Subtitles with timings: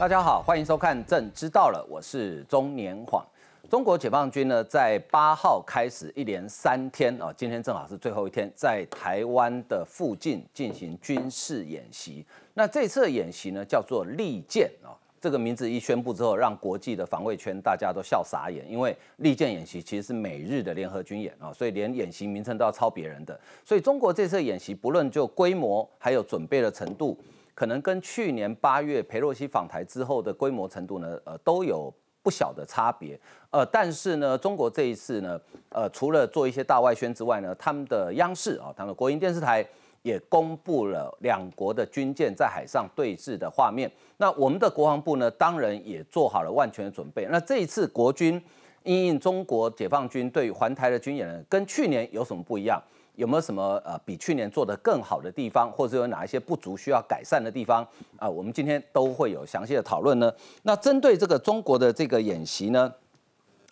[0.00, 3.22] 大家好，欢迎收看《朕知道了》，我是中年晃。
[3.68, 12.24] 中国解放军呢，在八号开始一连三天啊，今天正好是最后一天，在台湾的附近进行军事演习。
[12.54, 23.38] 那这次演习呢，叫做“利剑”啊，这个名字一宣布之后，让国际的防卫圈大家都笑傻眼，因为“利剑”演习其实是美日的联合军演啊，所以连演习名称都要抄别人的。
[23.66, 27.14] 所以中国这次演习，不论就规模还有准备的程度。
[27.60, 31.92] 可能跟去年八月佩洛西访台之后的规模程度呢，呃，都有
[32.22, 33.20] 不小的差别。
[33.50, 35.38] 呃，但是呢，中国这一次呢，
[35.68, 39.62] 呃，除了做一些大外宣之外呢，他们的央视啊，他们的国营电视台
[40.00, 43.92] 也公布了两国的军舰在海上对峙的画面。
[44.16, 47.26] 那我们的国防部呢，当然也做好了万全的准备。
[47.30, 48.42] 那这一次国军
[48.84, 52.82] 因应中国解放军对环台的军演呢，跟去年有什么不一样？
[53.20, 58.26] 有没有什么呃比去年做的更好的地方，或者有哪一些不足需要改善的地方啊？
[58.26, 60.32] 我们今天都会有详细的讨论呢。
[60.62, 62.90] 那针对这个中国的这个演习呢，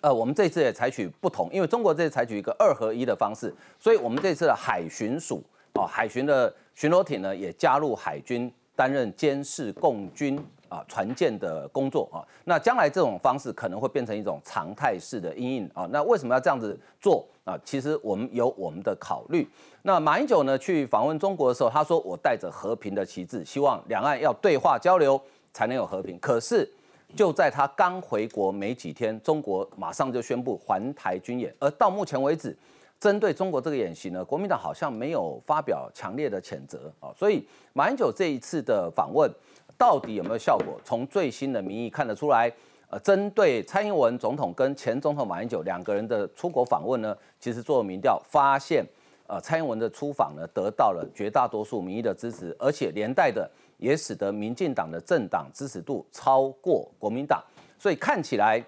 [0.02, 10.38] 呃，我们这次也采取不同，因为中国这次采取一个二合一的方式，所以我们这次的海巡署啊，海巡的巡逻艇呢也加入海军担任监视共军。
[10.68, 15.88] 啊，船舰的工作啊，那将来这种方式可能会变成一种常态式的阴影啊。
[15.90, 17.58] 那为什么要这样子做啊？
[17.64, 19.48] 其实我们有我们的考虑。
[19.82, 25.20] 那马英九呢去访问中国的时候，他说我带着和平的旗帜，希望两岸要对话交流
[25.52, 26.18] 才能有和平。
[26.18, 26.70] 可是
[27.16, 32.54] 就在他刚回国没几天，中国马上就宣布环台军演，而到目前为止，
[33.00, 37.08] 针对中国这个演习呢，国民党好像没有发表强烈的谴责啊。
[37.16, 39.30] 所以马英九这一次的访问。
[39.78, 40.78] 到底有没有效果？
[40.84, 42.52] 从最新的民意看得出来，
[42.90, 48.84] 呃，针对蔡英文总统跟前总统马英九两个人的出国访问呢，其实做了民调，发现，
[49.28, 57.40] 呃，蔡英文的出访呢，得到了绝大多数民意的支持，而且连带的也使得民进党的政党支持度超过国民党，
[57.78, 58.60] 所以看起来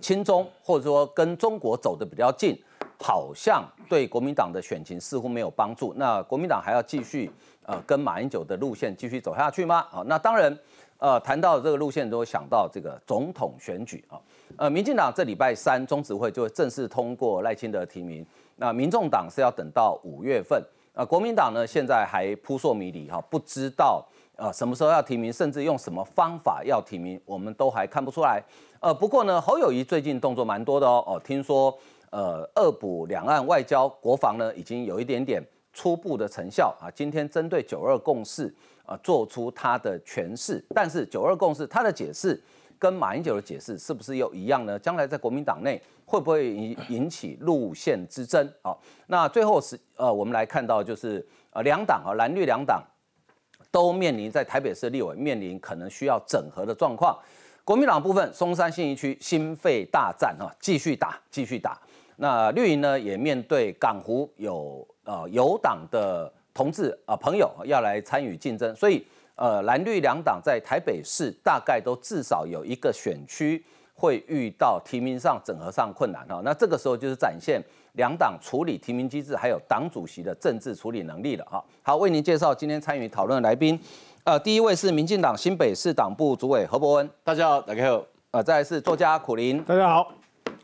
[0.00, 2.58] 亲中或者说跟中国走得比较近，
[2.98, 5.92] 好像对国民党的选情似乎没有帮助。
[5.98, 7.30] 那国民党还要继续。
[7.68, 9.82] 呃，跟马英九的路线继续走下去吗？
[9.90, 10.58] 好，那当然，
[10.96, 14.18] 呃，谈到这个路线，都想到这个总统选举啊。
[14.56, 18.24] 呃，民进党这礼拜三中执会就会正式通过赖清德提名，
[18.56, 20.58] 那民众党是要等到五月份。
[20.94, 24.02] 呃，国民党呢，现在还扑朔迷离哈，不知道
[24.36, 28.42] 呃什么时候要提名，甚至用什么方法要提名，我们都还看不出来。
[28.80, 31.04] 呃，不过呢，侯友谊最近动作蛮多的哦。
[31.06, 35.46] 哦，听说呃，恶补两岸外交、国防呢，已经有一点点。
[35.78, 38.52] 初步的成效啊，今天针对九二共识
[38.84, 42.42] 啊做出他的诠释，但是九二共识他的解释
[42.80, 44.76] 跟马英九的解释是不是又一样呢？
[44.76, 48.76] 将来在国民党内会不会引引起路线之争啊？
[49.06, 52.82] 那最后是呃，我们来看到就是呃两党啊蓝绿两党
[53.70, 57.16] 都面临在台北市立委面临可能需要整合的状况。
[57.62, 61.80] 国民党部分松山信义区心肺大战啊，继续打继续打。
[62.16, 64.84] 那绿营呢也面对港湖有。
[65.08, 69.02] 呃，有党的同志啊朋友要来参与竞争，所以
[69.36, 73.64] 呃蓝绿两党在台北市大概都至少有一个选区
[73.94, 76.42] 会遇到提名上整合上困难哈。
[76.44, 77.58] 那这个时候就是展现
[77.94, 81.64] 两党处理提名机制还有党主席的政治处理能力了哈。
[81.82, 83.80] 好，为您介绍今天参与讨论的来宾，
[84.24, 88.04] 呃，第一位是民进党新北市党部主委何伯文，大家好，大家好。
[88.32, 90.12] 呃，再来是作家苦林，大家好。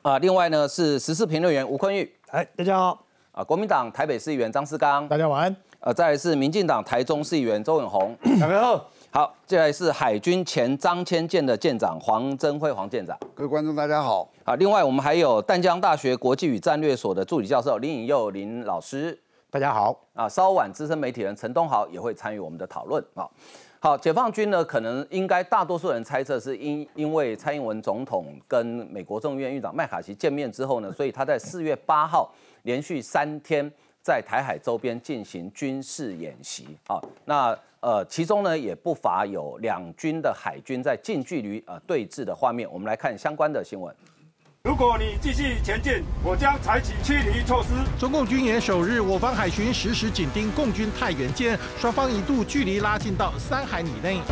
[0.03, 3.04] 啊，另外呢是时事评论员吴坤玉，哎，大家好。
[3.34, 5.56] 啊，国民党台北市议员张思刚，大家晚安。
[5.81, 8.89] 呃，再来是民进党台中市议员周永红， 大家好。
[9.11, 14.28] 好，接下来是海军前张千舰的舰长黄增辉黄舰长，各位观众大家好。
[14.44, 19.19] 好，另外我们还有淡江大学国际与战略所的助理教授林颖佑林老师，
[19.50, 19.99] 大家好。
[20.12, 23.05] 啊，稍晚资深媒体人陈东豪也会参与我们的讨论。
[23.15, 23.28] 啊，
[23.84, 32.32] 好，解放军呢，可能应该大多数人猜测是因因为蔡英文总统跟美国众议院议长麦卡锡见面之后呢，所以他在四月八号。
[32.62, 33.70] 连续三天
[34.00, 43.94] 在台海周边进行军事演习啊，那呃其中呢也不乏有两军的海军在近距离呃对峙的画面，我们来看相关的新闻。
[44.66, 47.69] 如果你继续前进，我将采取驱离措施。
[48.00, 54.22] 中共军演首日，我方海巡实时紧盯共军太原舰，双方一度距离拉近到三海里内。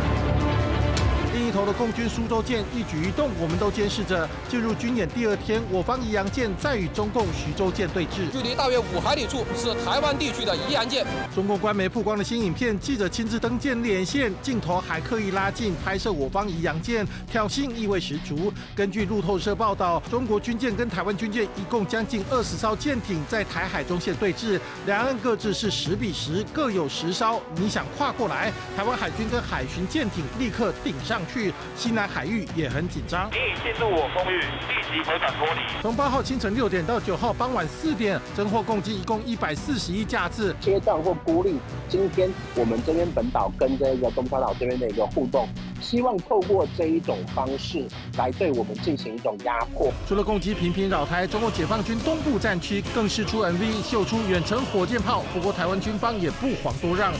[1.53, 4.27] 头的共军苏州舰一举一动，我们都监视着。
[4.49, 11.05] 进入军演第二天，我方宜阳舰再与中共徐州舰对峙，距离大约五海里处是台湾地区的宜阳舰。
[11.33, 18.51] 中共官媒曝光的新影片，记者亲自登舰连线，镜头还刻意拉近拍摄我方宜阳舰，挑衅意味十足。
[18.75, 27.41] 根据路透社报道，中国军舰跟台湾军舰一共将近二十艘舰艇在台海中线对峙，两岸各自是十比十，各有十艘。
[27.55, 31.21] 你想跨过来，台湾海军跟海巡舰艇立刻顶上。
[31.33, 33.29] 去去，西南海域也很紧张。
[33.31, 35.61] 你已进入我空域，立即回返脱离。
[35.81, 40.55] 从八号清晨六点到九号傍晚四点，侦获共计一共一百四十一架次。
[40.61, 41.57] 切断或孤立
[41.89, 45.47] 今天我们这边本岛跟这个东沙岛这边的一个互动，
[45.81, 47.85] 希望透过这一种方式
[48.17, 49.91] 来对我们进行一种压迫。
[50.07, 57.11] 除了攻击频频扰台，中国解放军东部战区更是出 MV 秀出远程火箭炮，不过台湾军方也不遑多让。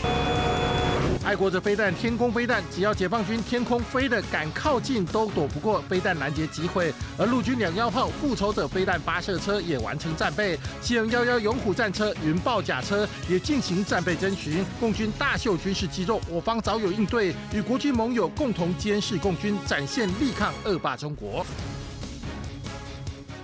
[1.26, 6.94] 爱国者飞弹、天空飞弹，只要解放军天空飞的敢靠近，都躲不过飞弹拦截机会。
[7.18, 14.66] 而陆军两幺炮复仇者飞弹发射车也完成战备，七零幺幺勇虎战车、云豹甲车也进行战备征询。
[14.82, 21.46] 共军大秀军事肌肉，我方早有应对，与国军盟友共同监视共军，展现力抗恶霸中国。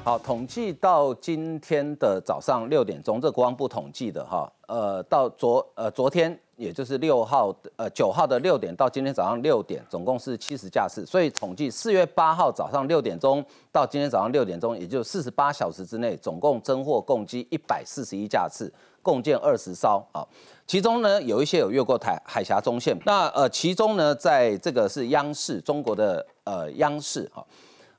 [0.04, 18.72] 好，统计到今天的早上六点钟，这国防部统计的哈，呃，到昨呃昨天，也就是六号呃九号的六点到今天早上六点，总共是七十架次，所以统计四月八号早上六点钟到今天早上六点钟，也就四十八小时之内，总共增货共计一百四十一架次，
[19.02, 20.28] 共建二十艘啊，
[20.68, 27.46] 其中呢有一些有越过台海峡中线，那呃其中呢在这个是央视中国的呃央视哈，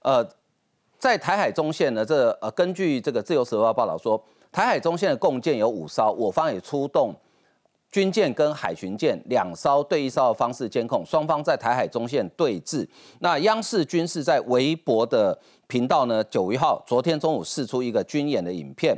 [0.03, 0.27] 呃。
[0.99, 4.23] 在台海中线呢，这呃，根据这个自由时报报道说，
[4.53, 7.15] 台海中线的共建有五艘，我方也出动
[7.91, 12.87] 军舰跟海巡舰两艘对一艘的方式监控，双方在台海中线对峙。
[13.19, 18.97] 那央视军事在微博的频道呢，九月号昨天中午释出一个军演的影片，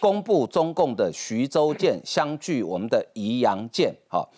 [0.00, 4.30] 公布中共的徐州舰相距我们的宜阳舰，好。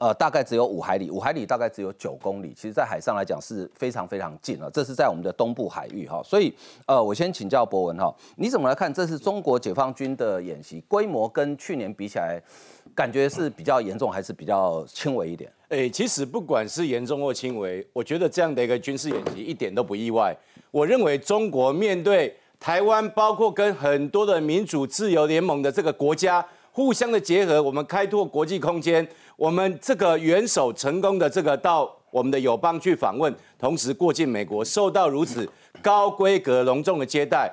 [0.00, 4.70] 呃，大概只有五海里，五海里大概只有九公里，其实，在海上来讲是非常非常近了。
[4.70, 6.54] 这是在我们的东部海域哈，所以，
[6.86, 8.94] 呃，我先请教博文哈，你怎么来看？
[8.94, 12.40] 这是中国解放军的演习规模跟去年比起来，
[12.98, 15.48] 感觉是比较严重还是比较轻微一点？
[15.68, 20.36] 哎，其实不管是严重或轻微，我觉得这样的一个军事演习一点都不意外。
[20.72, 29.06] 我认为中国面对台湾，包括跟很多的民主自由联盟的这个国家互相的结合，我们开拓国际空间。
[29.36, 35.48] 我们这个元首成功的这个到我们的友邦去访问，同时过境美国，受到如此
[35.80, 37.48] 高规格隆重的接待，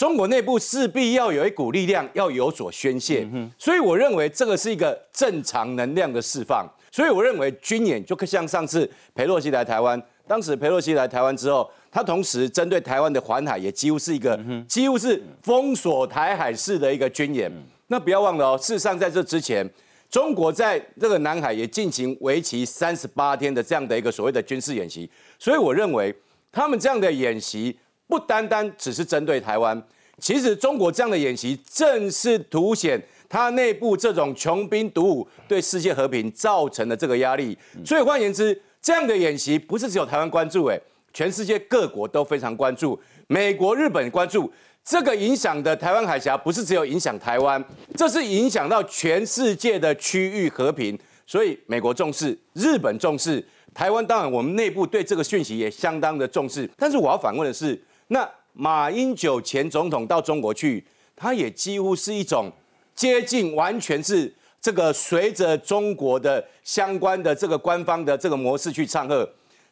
[0.00, 6.66] 中国内部势必要有一股力量要有所宣泄，所以我认为这个是一个正常能量的释放。
[6.90, 17.52] 所以我认为军演就像上次佩洛西来台湾，当时佩洛西来台湾之后，他同时针对台湾的环海也几乎是一个几乎是封锁台海式的一个军演。
[17.88, 19.68] 那不要忘了哦，事实上在这之前。
[20.08, 25.08] 中国在这个南海也进行为期三十八天的这样的一个所谓的军事演习，
[25.38, 26.12] 所以我认为
[26.50, 27.78] 他们这样的演习
[28.10, 29.80] 不单单只是针对台湾，
[30.18, 37.56] 其实中国这样的演习正是凸显它内部这种穷兵黩武对世界和平造成的这个压力。
[37.86, 40.78] 所以换言之，这样的演习不是只有台湾关注，诶，
[41.14, 44.52] 全世界各国都非常关注，美国、日本关注。
[44.82, 47.62] 这个影响的台湾海峡不是只有影响台湾，
[47.94, 50.98] 这是影响到全世界的区域和平。
[51.26, 56.68] 所以美国重视，日本重视，台湾当然我们内部对这个讯息也相当的重视。
[56.76, 57.80] 但是我要反问的是，
[58.12, 62.50] 那马英九前总统到中国去，他也几乎是一种
[62.94, 69.28] 接近完全是这个随着中国的相关的这个官方的这个模式去唱和，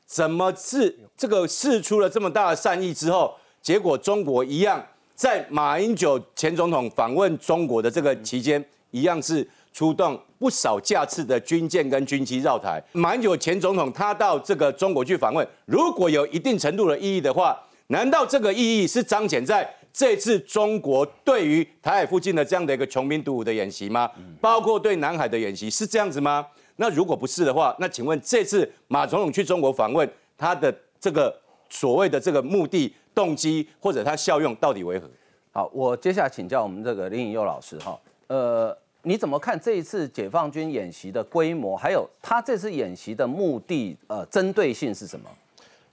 [0.07, 4.85] 怎么是这个试出了这么大的善意之后，结果中国一样。
[5.17, 12.81] 在马英九前总统访问中国的这个期间，一样是出动不少架次的军舰跟军机绕台。
[12.93, 24.11] 马英九前总统他到这个中国去访问，如果有一定程度的意义的话，难道这个意义是彰显在这次中国对于台海附近的这样的一个穷兵黩武的演习吗？
[24.41, 26.47] 包括对南海的演习是这样子吗？
[26.77, 31.37] 那如果不是的话，那请问这次马总统去中国访问，他的这个
[31.69, 32.95] 所谓的这个目的？
[33.15, 35.11] 动机或者他效用到底为何？
[35.51, 45.29] 好，我接下来请教我们这个林颖佑老师哈，呃，你怎么看这一次解放军演习的规模，还有他这次演习的目的，呃，针对性是什么？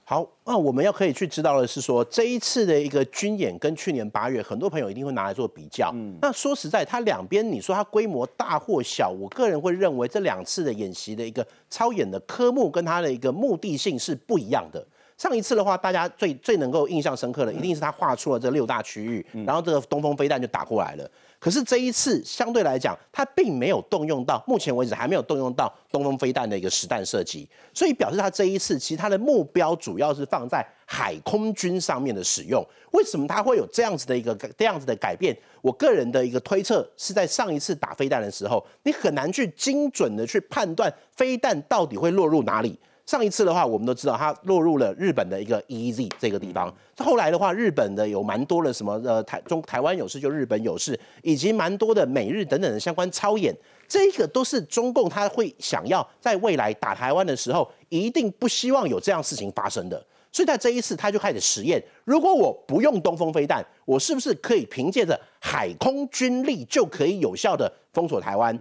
[0.08, 5.90] 好，那我们要可以去知道的是说，这一次的一个军演跟去年八月，很多朋友一定会拿来做比较。
[5.96, 14.88] 嗯，那说实在，它两边你说它规模大或小，我个人会认为这两次的演习的一个操演的科目跟它的一个目的性是不一样的。
[15.18, 21.10] 上一次的话，大家最最能够印象深刻的，一定是他画出了这六大区域，然后这个东风飞弹就打过来了。
[21.40, 32.66] 可是这一次相对来讲，他并没有动用到，目前为止还没有动用到东风飞弹的一个实弹射击，所以表示他这一次其实他的目标主要是放在海空军上面的使用。
[32.92, 35.38] 为什么它会有这样子的一个这样子的改变？
[35.62, 42.78] 我个人的一个推测是在上一次打飞弹的时候，你很难去精准的去判断飞弹到底会落入哪里。
[43.06, 46.74] 上一次的话，我们都知道它落入了日本的一个 EEZ 这个地方。
[46.98, 53.56] 后来的话，日本的有蛮多的什么呃台中台湾有事就日本有事，以及蛮多的美日等等的相关操演，
[53.88, 60.04] 这个都是中共他会想要在未来打台湾的时候，一定不希望有这样事情发生的。
[60.32, 68.58] 所以在这一次，他就开始实验：如果我不用东风飞弹，我是不是可以凭借着海空军力就可以有效的封锁台湾？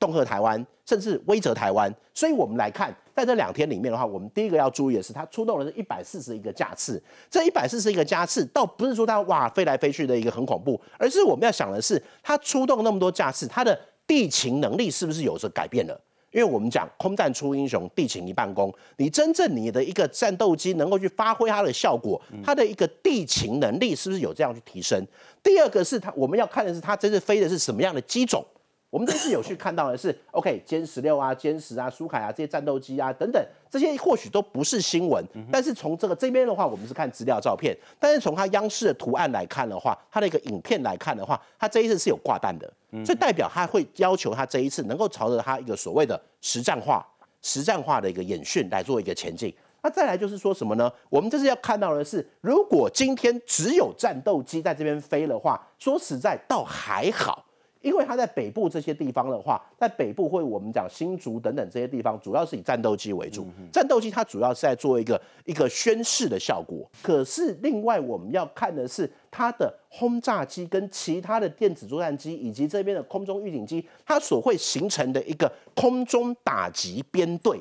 [0.00, 1.94] 恫吓台湾，甚至威慑台湾。
[2.14, 7.02] 所以我们来看，在这两天里面的话，我们第一个要注意的是，它出动了是一百四十一个架次。
[7.30, 16.00] 这一百四十一个架次，倒不是说它哇飞来飞去的一个很恐怖，而是我们要想的是，它出动那么多架次，它的地勤能力是不是有所改变了？
[16.32, 18.72] 因为我们讲空战出英雄，地勤一半功。
[18.98, 25.04] 你真正你的一个战斗机能够去发挥它的效果，它的一个地勤能力是不是有这样去提升？
[25.42, 28.44] 第二个是它，我们要看的是它真正飞的是什么样的机种。
[28.90, 42.68] 我们这次有去看到的是，OK，歼十六啊、歼十啊、苏凯啊这些战斗机啊等等，这些或许都不是新闻，但是从这个这边的话，我们是看资料照片，但是从它央视的图案来看的话，它的一个影片来看的话，它这一次是有挂弹的，
[43.04, 47.06] 所以代表它会要求它这一次能够朝着它一个所谓的实战化、
[47.42, 49.54] 实战化的一个演训来做一个前进。
[49.82, 50.92] 那再来就是说什么呢？
[51.08, 57.46] 我们这次要看到的是，如果今天只有战斗机在这边飞的话，说实在倒还好。
[57.80, 63.46] 因为它在北部这些地方的话，在北部会我们讲新竹等等这些地方，主要是以战斗机为主。
[63.72, 66.88] 战斗机它主要是在做一个一个宣示的效果。
[67.02, 77.58] 可是另外我们要看的是它的轰炸机跟其他的电子作战机以及这边的空中预警机，它所会形成的一个空中打击编队。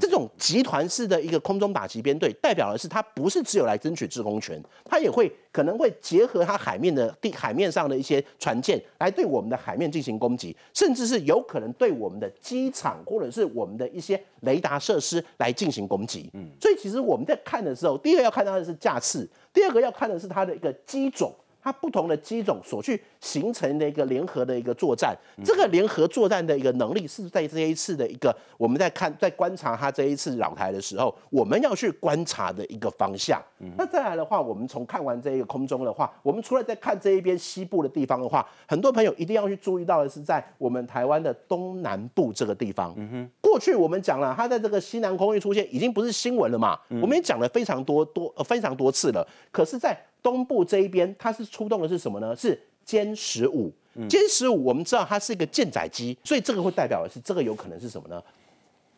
[0.00, 16.28] 这种集团式的一个空中打击编队，代表的是它不是只有来争取制空权，它也会可能会结合它海面的地海面上的一些船舰，来对我们的海面进行攻击，甚至是有可能对我们的机场或者是我们的一些雷达设施来进行攻击。
[16.34, 21.32] 嗯，所以其实我们在看的时候，第一个要看到的是架次，第二个要看的是它的一个机种。
[21.68, 33.42] 它不同的机种所去形成的一个联合的一个作战，这个联合作战的一个能力是在这一次的一个我们在看在观察它这一次扰台的时候，我们要去观察的一个方向。
[33.76, 42.94] 那再来的话，我们从看完这一个空中的话，我们除了在看这一边西部的地方的话，很多朋友一定要去注意到的是，在我们台湾的东南部这个地方。
[42.96, 49.26] 嗯哼，过去我们讲了，它在这个西南空域出现已经不是新闻了嘛，我们也讲了非常多多呃非常多次了。
[49.50, 52.34] 可是，在东部这一边，它是出动的是什么呢？
[52.36, 53.72] 是歼十五。
[54.08, 58.22] 歼十五，我们知道它是一个舰载机，所以这个会代表的是，这个有可能是什么呢？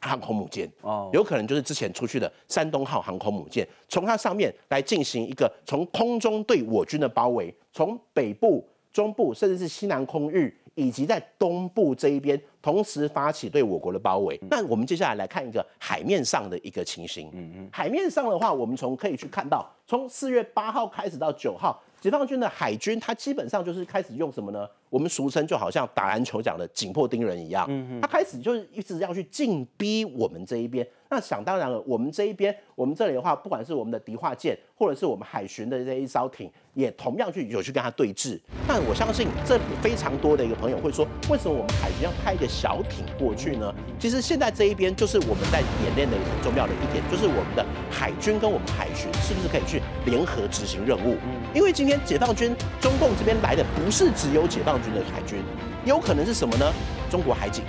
[0.03, 10.55] 航空母舰哦，有可能就是之前出去的山东号航空母舰，从它上面来进行一个从空中对我军的包围，从北部、中部，甚至是西南空域。
[10.81, 14.41] 以及在东部这一边同时发起对我国的包围。
[14.51, 17.29] 那我们接下来来看一个海面上的一个情形。
[17.35, 24.67] 嗯嗯，海面上的话，我们从可以去看到，从四月八号开始到九号，解放军的海军它基本上就是开始用什么呢？
[24.89, 27.67] 我们俗称就好像打篮球讲的紧迫盯人一样。
[27.69, 30.87] 嗯嗯，他开始就是一直要去进逼我们这一边。
[31.09, 38.39] 那想当然了，我们这一边，我们这里的话，不管是我们的敌化舰，或者是我们海巡的这一艘艇，也同样去有去跟他对峙。
[38.67, 43.75] 但我相信，这非常多的一个朋友会说，为什么我们海巡要派一个小艇过去呢？
[43.99, 51.17] 其实现在这一边就是我们在演练的很重要的一点，就是我们的海军跟我们海巡是不是可以去联合执行任务？
[51.53, 55.43] 因为今天解放军中共这边来的不是只有解放军的海军，
[55.85, 56.73] 有可能是什么呢？
[57.11, 57.65] 中国海警。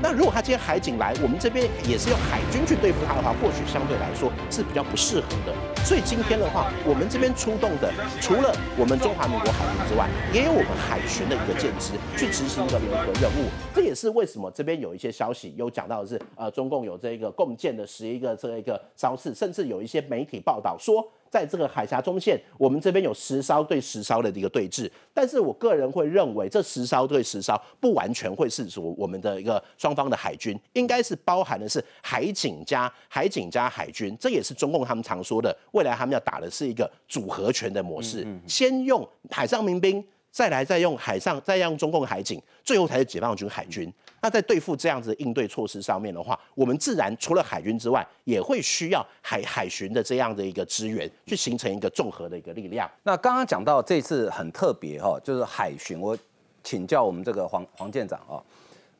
[0.00, 5.52] 那如果他今天海警来，我们这边也是用海军去对付他的话，或许相对来说是比较不适合的。
[5.84, 13.48] 所以今天的话，我们这边出动的，除了我们中华民国海军之外，也有我们海巡的一个舰只去执行一个联合任务。
[13.74, 21.06] 这也是为什么这边有一些消息有讲到是，呃，中共有这个共建的十一个这一个招式，甚至有一些媒体报道说。
[21.36, 40.02] 在这个海峡中线，我们这边有实烧对实烧的一个对峙，但是我个人会认为，这实烧对实烧不完全会是说我们的一个双方的海军，应该是包含的是海警加海警加海军，这也是中共他们常说的，未来他们要打的是一个组合拳的模式，先用海上民兵。
[40.30, 43.90] 再来，再用海上，再用中共海警，最后才是解放军海军。
[44.20, 52.90] 那在对付这样子的应对措施上面的话，我们自然除了海军之外，也会需要海海巡的这样的一个支援，去形成一个综合的一个力量。
[53.04, 56.16] 那刚刚讲到这次很特别哈，就是海巡，我
[56.64, 58.42] 请教我们这个黄黄舰长啊，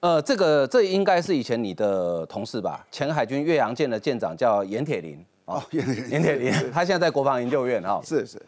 [0.01, 2.87] 呃，这个这应该是以前你的同事吧？
[2.93, 8.01] 前海军岳阳舰的舰长叫严铁林哦，严严铁林，他现在在国防研究院哈。
[8.05, 8.41] 是是，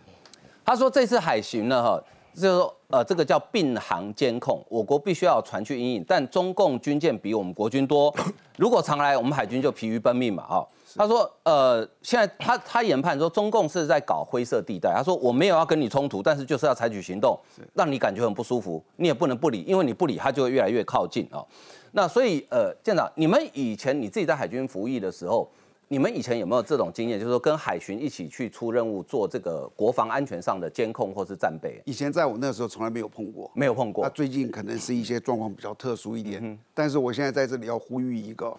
[0.64, 2.00] 他说这次海巡呢哈。
[2.34, 8.14] 就是说，呃，这个叫并行监控，我国必须要有船去阴影，但中共军舰比我们国军多，
[8.56, 17.38] 如果常来，我们海军就疲于奔命嘛，哈、他说，呃，现在他他研判说中共是在搞灰色地带，他说我没有要跟你冲突，但是就是要采取行动，
[17.74, 21.44] 让你感觉很不舒服，你也不能不理，因为你不理，他就会越来越靠近哦。
[21.92, 25.48] 那所以，呃，舰长，你们以前你自己在海军服役的时候，
[25.90, 31.80] 你们以前有没有这种经验，就是说跟海巡一起去出任务，做这个国防安全上的监控或是战备？
[31.86, 34.04] 以前在我那时候从来没有碰过，没有碰过。
[34.04, 38.54] 那最近可能是一些状况比较特殊一点，但是我现在在这里要呼吁一个，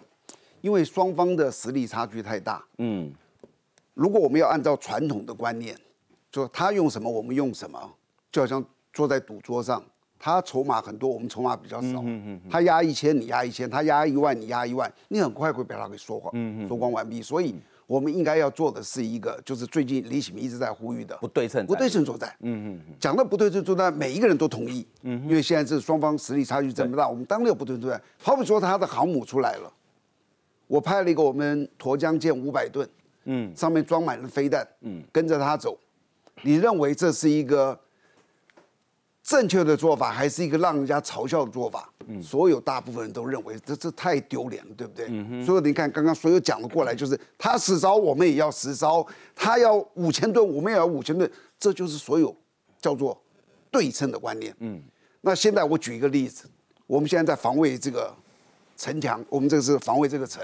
[0.60, 3.12] 因为双方的实力差距太大，嗯，
[3.94, 5.76] 如果我们要按照传统的观念，
[6.32, 7.94] 就他用什么我们用什么，
[8.32, 9.80] 就好像坐在赌桌上，
[10.22, 12.04] 他筹码很多，我们筹码比较少，
[12.50, 17.22] 他压一千你压一千，他压一万你压一万，你很快会被他给说光，说光完毕。
[17.22, 17.54] 所以
[17.86, 22.30] 我们应该要做的是一个，就是最近李启明一直在呼吁的不对称不对称作战。
[22.40, 24.86] 嗯嗯，讲到不对称作战，每一个人都同意。
[25.02, 28.00] 嗯，因为现在这双方实力差距这么大，我们当然有不对称作战。
[28.22, 29.72] 好比说他的航母出来了，
[30.66, 32.86] 我派了一个我们沱江舰五百吨，
[33.24, 35.78] 嗯，上面装满了飞弹，嗯，跟着他走。
[36.42, 37.78] 你认为这是一个
[39.30, 41.88] 正确的做法，还是一个让人家嘲笑的做法？
[42.08, 45.06] 嗯，所有大部分人都认为这这太丢脸了，对不对？
[45.08, 49.06] 嗯所以你看，刚刚所有讲的过来，就是他十招，我们也要十招；
[49.36, 52.36] 他要五千吨，我们也要五千吨，这就是所有
[52.80, 53.16] 叫做
[53.70, 54.52] 对称的观念。
[54.58, 54.82] 嗯，
[55.20, 56.50] 那现在我举一个例子，
[56.88, 58.12] 我们现在在防卫这个
[58.76, 60.42] 城墙，我们这个是防卫这个城，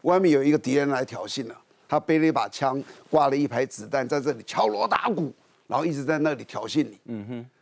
[0.00, 1.54] 外面有一个敌人来挑衅了，
[1.86, 5.30] 他背了一把枪，挂了一排子弹，在这里敲锣打鼓，
[5.66, 6.98] 然后一直在那里挑衅你。
[7.04, 7.57] 嗯哼，那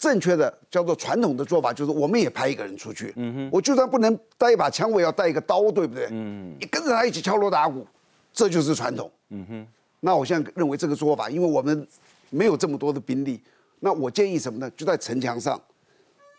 [0.00, 3.14] 正确的叫做传统的做法就是，我们也派一个人出去。
[3.52, 6.08] 我就算不能带一把枪，我也要带一个刀，对不对？
[6.10, 7.86] 嗯，你跟着他一起敲锣打鼓，
[8.32, 9.10] 这就是传统。
[9.28, 9.66] 嗯哼，
[10.00, 11.86] 那我现在认为这个做法，因为我们
[12.30, 13.42] 没有这么多的兵力，
[13.80, 14.70] 那我建议什么呢？
[14.70, 15.60] 就在城墙上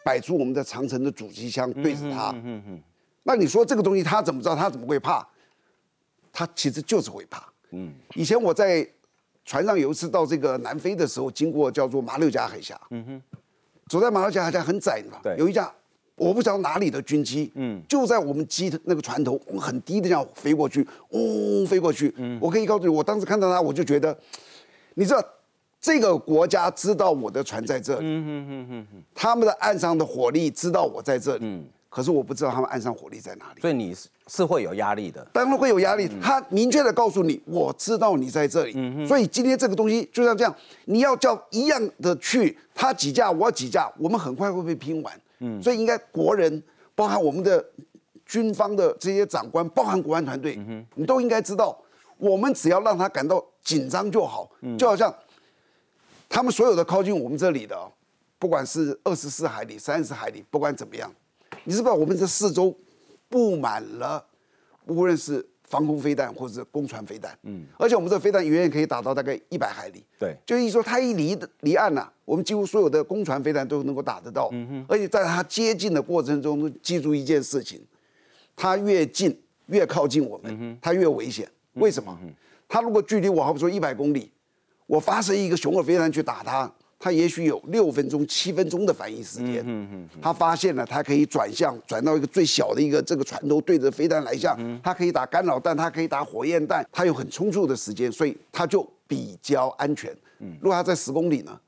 [0.03, 2.31] 摆出我们的长城的主机枪对着他。
[2.43, 2.81] 嗯哼。
[3.21, 4.55] 那你说这个东西他怎么知道？
[4.55, 5.23] 他怎么会怕？
[6.33, 7.47] 他其实就是会怕。
[7.69, 8.87] 嗯，以前我在
[9.45, 12.79] 船上有一次到这个南非的时候，经过叫做马六甲海峡。
[12.89, 13.21] 嗯哼，
[13.91, 15.35] 走在马六甲海峡很窄嘛，对。
[15.37, 15.71] 有一架
[16.15, 22.13] 我不知道哪里的军机，嗯，就在我们机的那个船头很低的这样飞过去，嗡、飞过去。
[22.17, 24.17] 嗯，我可以告诉你，我当时看到它，我就觉得，
[24.93, 25.21] 你知道。
[25.83, 33.59] 这个国家知道我的船在这里，他们的岸上的火力知道我在这里，可是我不知道他们岸上火力在哪里。
[33.59, 35.27] 所以你是是会有压力的。
[35.33, 36.09] 当然会有压力。
[36.21, 45.21] 他明确的告诉你，我知道你在这里，所以今天这个东西就像这样，你要叫一样的去，他几架，我几架，我们很快会被拼完。
[45.41, 46.63] 嗯所以应该国人，
[46.95, 47.63] 包含我们的
[48.25, 50.57] 军方的这些长官，包含国安团队，
[50.95, 51.77] 你都应该知道，
[52.17, 55.13] 我们只要让他感到紧张就好，就好像
[56.29, 57.91] 他们所有的靠近我们这里的哦，
[58.39, 61.11] 不管是二十四海里、三十海里，不管怎么样，
[61.63, 62.75] 你知不知道我们这四周
[63.29, 64.25] 布满了，
[64.87, 70.35] 无论是防空飞弹或者是攻船飞弹，嗯，而且我们这飞弹远远可以打到大概一百海里，对。
[70.45, 77.81] 就意思说它一离离岸呐、我们几乎所有的攻船飞弹都能够打得到，嗯哼，而且在它接近的过程中，记住一件事情，
[78.55, 81.49] 它越近越靠近我们，它越危险。
[81.75, 82.17] 为什么？
[82.67, 84.31] 它如果距离我好比说一百公里，
[84.87, 89.63] 我发射一个熊二飞弹去打它，它也许有六分钟、七分钟的反应时间。
[89.65, 94.55] 嗯嗯，他发现了，他可以转向，转到一个最小的一个这个船头，对着飞弹来向。
[94.83, 100.15] 他可以打干扰弹，他可以打火焰弹，他有很充足的时间，所以他就比较安全。
[100.59, 101.59] 如果他在十公里呢？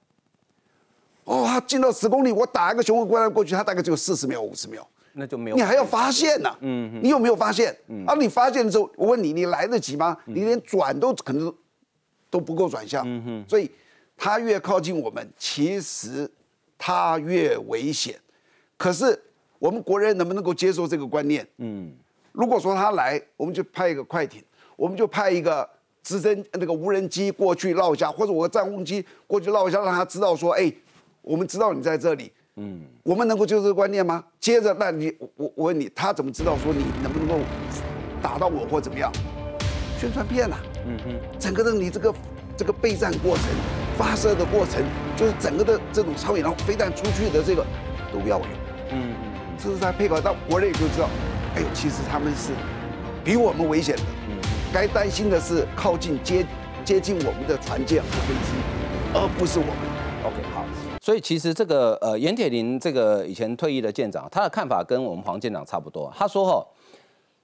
[1.23, 4.87] 哦，他进到十公里，我打一个熊二飞弹过去，他大概只有四十秒、五十秒。
[5.13, 5.55] 那就没有。
[5.55, 7.75] 你还要发现呢、嗯，你有没有发现？
[8.05, 10.17] 啊，你发现的时候，我问你，你来得及吗？
[10.25, 11.53] 你连转都可能
[12.29, 13.03] 都不够转向。
[13.07, 13.69] 嗯哼，所以
[14.23, 16.31] 它越靠近我们，其实
[16.77, 18.17] 它越危险。
[18.77, 19.21] 可是
[19.59, 21.45] 我们国人能不能够接受这个观念？
[21.57, 21.91] 嗯，
[22.31, 24.41] 如果说他来，我们就派一个快艇，
[24.77, 25.69] 我们就派一个
[26.01, 30.73] 直升那个无人机过去绕一下，或者我的战轰机过去绕一下，让他知道说，哎，
[31.21, 32.31] 我们知道你在这里。
[32.55, 34.23] 嗯，我们能够接受这个观念吗？
[34.39, 37.43] 接着，那你我我我问你，他怎么知道说你能不能够
[38.21, 39.11] 打到我或怎么样？
[39.99, 42.15] 宣传片啊，嗯哼，整个的你这个
[42.55, 43.43] 这个备战过程、
[43.97, 44.83] 发射的过程，
[45.15, 47.65] 就是整个的这种超远然后飞弹出去的这个
[48.11, 48.45] 都要有，
[48.91, 51.09] 嗯嗯，这是在配合到国内就知道，
[51.55, 52.51] 哎呦，其实他们是
[53.23, 54.37] 比我们危险的，嗯，
[54.73, 56.45] 该担心的是靠近接
[56.83, 58.51] 接近我们的船舰和飞机，
[59.13, 59.75] 而不是我们。
[60.23, 60.65] OK，好。
[61.01, 66.09] 所以其实这个呃，严铁林这个以前退役的舰长，他的看法跟我们黄舰长差不多。
[66.17, 66.65] 他说哈，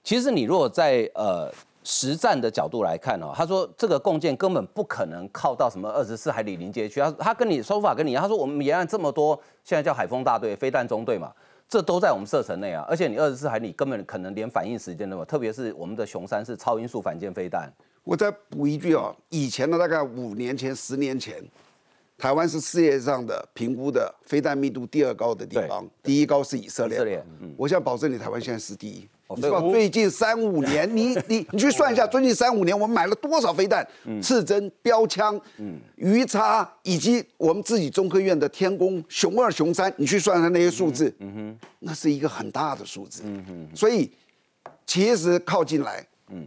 [0.02, 11.32] 其实你如果在呃实战的角度来看哦，他说这个共建根本不可能靠到什么二十四海里临街区，他他跟你说法跟你一样，他说我们沿岸这么多，现在叫海风大队、飞弹中队嘛，
[11.68, 17.72] 这都在我们射程内啊，而且你二十四海里根本可能连反应时间都没有，特别是我们的雄三是超音速反舰飞弹，
[18.04, 21.42] 我再补一句哦，以前的大概五年前、十年前，
[22.18, 26.96] 台湾是世界上的评估的飞弹密度第二高的地方，第一高是以色列。
[26.96, 29.08] 以色列嗯我想保证你，台湾现在是第一。
[29.30, 33.86] 我道最近三五年， 你你你去算一下，最近三五年我们买了多少飞弹、
[34.20, 35.40] 刺针、标枪、
[35.94, 41.14] 鱼叉，以及我们自己中科院的天宫熊二、熊三，你去算算那些数字，
[41.78, 43.22] 那是一个很大的数字。
[43.72, 44.10] 所以
[44.84, 46.04] 其实靠近来，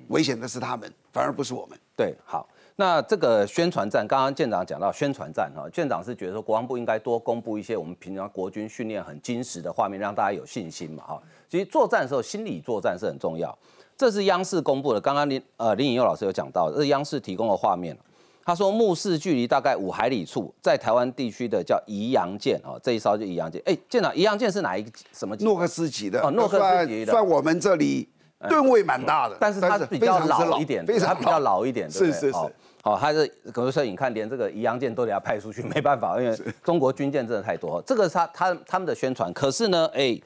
[0.10, 1.80] 危险的是他们，反而不是我们。
[1.96, 11.24] 对，好，那这个宣传战，刚刚舰长讲到宣传战哈，舰长是觉得说国防部应该多公布一些我们平常国军训练很精实的画面，让大家有信心嘛哈。
[11.54, 13.56] 其实作战的时候，心理作战是很重要。
[13.96, 17.96] 这是央视公布的，刚刚林呃林颖佑老师有讲到，这是央视提供的画面。
[18.44, 23.62] 他说，目视距离大概五海里处，在台湾地区的叫宜阳舰哦，这一艘就宜阳舰。
[23.68, 25.46] 哎，舰长，宜阳舰是哪一个什么级？
[25.46, 28.10] 诺克斯级的哦诺克斯级的算算我们这里
[28.50, 32.50] 吨位蛮大的，但是它比较老一点，非常它比较老一点，对不对是是是好，
[32.82, 37.80] 好，它是可能说你看，连这个宜阳舰都得要派出去， 没办法，因为中国军舰真的太多。
[37.86, 40.20] 这个是他他他们的宣传，可是呢，哎，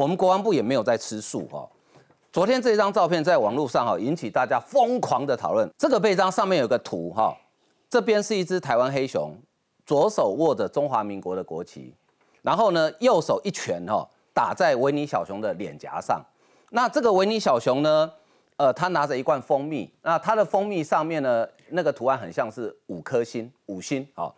[0.00, 1.68] 我们国防部也没有在吃素哈。
[2.32, 5.70] 昨天这张照片在网络上哈引起大家疯狂的讨论。
[5.76, 7.36] 这个背章上面有个图哈，
[7.90, 9.36] 这边是一只台湾黑熊，
[9.84, 11.92] 左手握着中华民国的国旗，
[12.40, 16.24] 然后呢右手一拳哈打在维尼小熊的脸颊上。
[16.70, 18.10] 那这个维尼小熊呢，
[18.56, 24.34] 呃，他拿着一罐蜂蜜，那它的蜂蜜上面呢，那个图案很像是五颗星，五星好。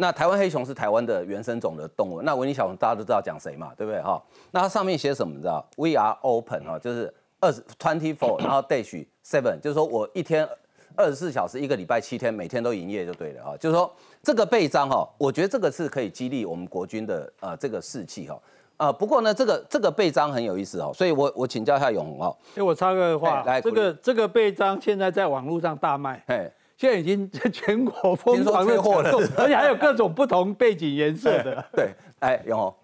[0.00, 4.20] 那台湾黑熊是台湾的原生种的动物，那维尼小熊大家都知道讲谁嘛，对不对哈？
[4.50, 5.34] 那它上面写什么？
[5.34, 10.48] 你知道？We are open 哈，就是二十 twenty four，然后 dash seven，就是说我一天
[10.96, 13.56] 二十四小时，一个礼拜七天，每天都营业就对了哈。
[13.58, 18.40] 就是说这个背章哈，我觉得这个是可以激励我们国军的呃这个士气哈。
[18.78, 31.62] 呃，不过呢，这个这个背章很有意思哦，所以我我请教一下永红哦，因为我插个话哎来，这个这个背章现在在网络上大卖，嘿，现在已经 全国疯狂的货了 而且还有各种不同背景颜色的。
[31.76, 31.90] 对，
[32.20, 32.74] 哎，永红，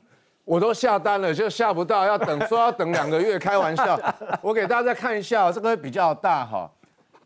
[0.44, 3.98] 我都下单了，就下不到，要等说要等两个月，开玩笑。
[4.42, 6.70] 我给大家再看一下，这个比较大哈，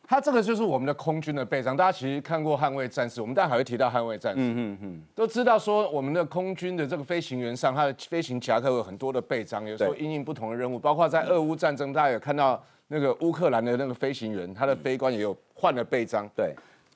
[0.07, 1.77] 它这个就是我们的空军的背章。
[1.77, 4.39] 大家其实看过《捍卫战士》，我们待会还会提到《捍卫战士》。
[4.45, 16.29] 嗯嗯嗯，都知道说我们的空军的这个飞行员上，他的飞行夹克有很多的背章，有时候因应不同的任务，包括在俄乌战争，大家有看到那个乌克兰的那个飞行员，他的飞官也有换了背章。
[16.35, 16.53] 对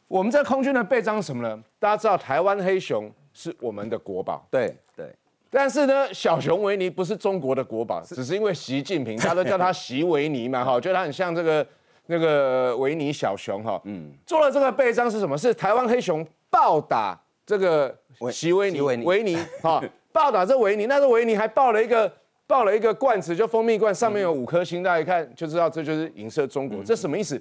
[0.09, 1.63] 我们在空军的背章是什么呢？
[1.79, 4.45] 大家知道台湾黑熊是我们的国宝。
[4.51, 5.07] 对对，
[5.51, 11.65] 但是呢，小熊维尼不是中国的国宝，只是因为习近平，大家都叫他习维尼嘛，哈， 觉得他很像这个
[12.07, 13.81] 那个维尼小熊哈。
[13.85, 15.39] 嗯，做了这个背章是什么？
[15.39, 17.97] 是台湾黑熊暴打这个
[18.33, 19.81] 习维尼，习维尼维尼哈，
[20.13, 22.13] 暴打这维尼，那这维尼还抱了一个
[22.47, 27.41] 抱了一个罐子，就蜂蜜罐，上面有五颗星，大家一看就知道这就是影射中国，这什么意思？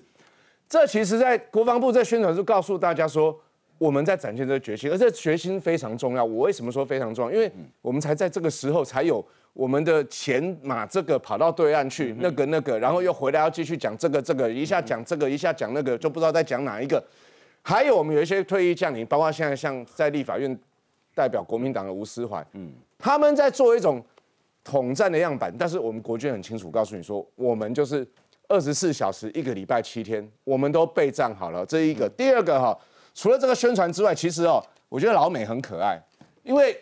[0.67, 3.37] 这其实，在国防部在宣传是告诉大家说，
[3.77, 6.23] 我们在展现这个决心，而这决心非常重要。
[6.23, 7.31] 我为什么说非常重要？
[7.31, 17.03] 因为我们才在这个时候才有我们的前马这个跑到对岸去，那个那个，然后又回来要继续讲这个这个，一下讲这个，一下讲那个，就不知道在讲哪一个。
[17.61, 20.57] 还有我们有一些退役将领，包括现在像在立法院
[21.13, 24.03] 代表国民党的吴思怀，嗯，他们在做一种
[24.63, 28.07] 统战的样板，但是我们国军很清楚告诉你说，我们就是
[28.47, 31.65] 二十四小时一个礼拜七天，我们都备战好了。
[31.65, 32.77] 这一个，第二个哈，
[33.13, 35.99] 除了这个宣传之外，其实哦，我觉得老美很可爱，
[36.43, 36.77] 因为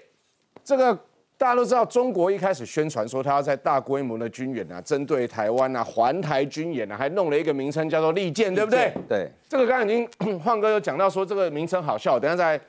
[0.63, 0.94] 这个
[1.38, 8.94] 大家都知道，中国一开始宣传说他要在大规模的军演啊，针对台湾啊，环台军演啊，还弄了一个名称叫做利剑，对不对？
[9.10, 12.62] 对，这个刚刚已经焕哥有讲到说这个名称好笑，等下再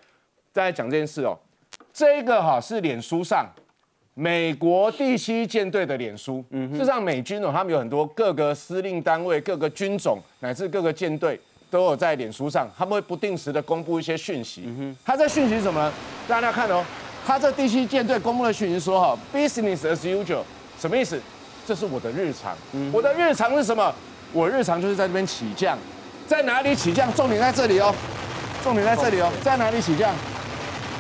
[0.53, 1.39] 再讲这件事哦。
[1.93, 3.47] 这个哈是脸书上
[4.15, 14.69] 美国第七舰队的脸书，事实上美军哦，他们有很多各个司令单位、各个军种乃至各个舰队都有在脸书上，他们会不定时的公布一些讯息。
[15.03, 15.93] 他在讯息是什么呢？
[16.29, 16.85] 大家看哦，
[17.27, 20.43] 他这第七舰队公布的讯息说哈，business as usual，
[20.79, 21.19] 什么意思？
[21.67, 22.55] 这是我的日常，
[22.93, 23.95] 我的日常是什么？
[24.35, 25.79] 我日常就是在这边起降，
[26.27, 27.11] 在哪里起降？
[27.15, 27.95] 重点在这里哦，
[28.63, 30.15] 重点在这里哦，在哪里起降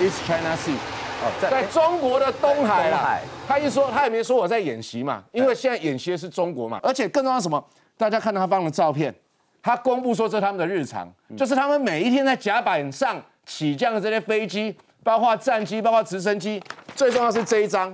[0.01, 0.91] ？East China Sea。
[1.24, 7.64] 哦，在中国的东海啦海，他一说他也没说我在演习嘛，因为现在演习的是中国嘛，而且更重要什么？
[7.96, 9.14] 大家看到他放的照片，
[9.62, 16.61] 他公布说这是他们的日常，就是他们每一天在甲板上起降的这些飞机，包括战机，包括直升机，
[16.96, 17.90] 最重要是这一张，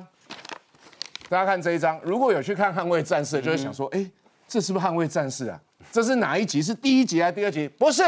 [1.28, 4.10] 大家看这一张，如果有去看《捍卫战士》，就会想说，哎，
[4.46, 5.60] 这是不是《捍卫战士》啊？
[5.92, 6.62] 这是哪一集？
[6.62, 7.68] 是第一集还是第二集？
[7.68, 8.02] 不是，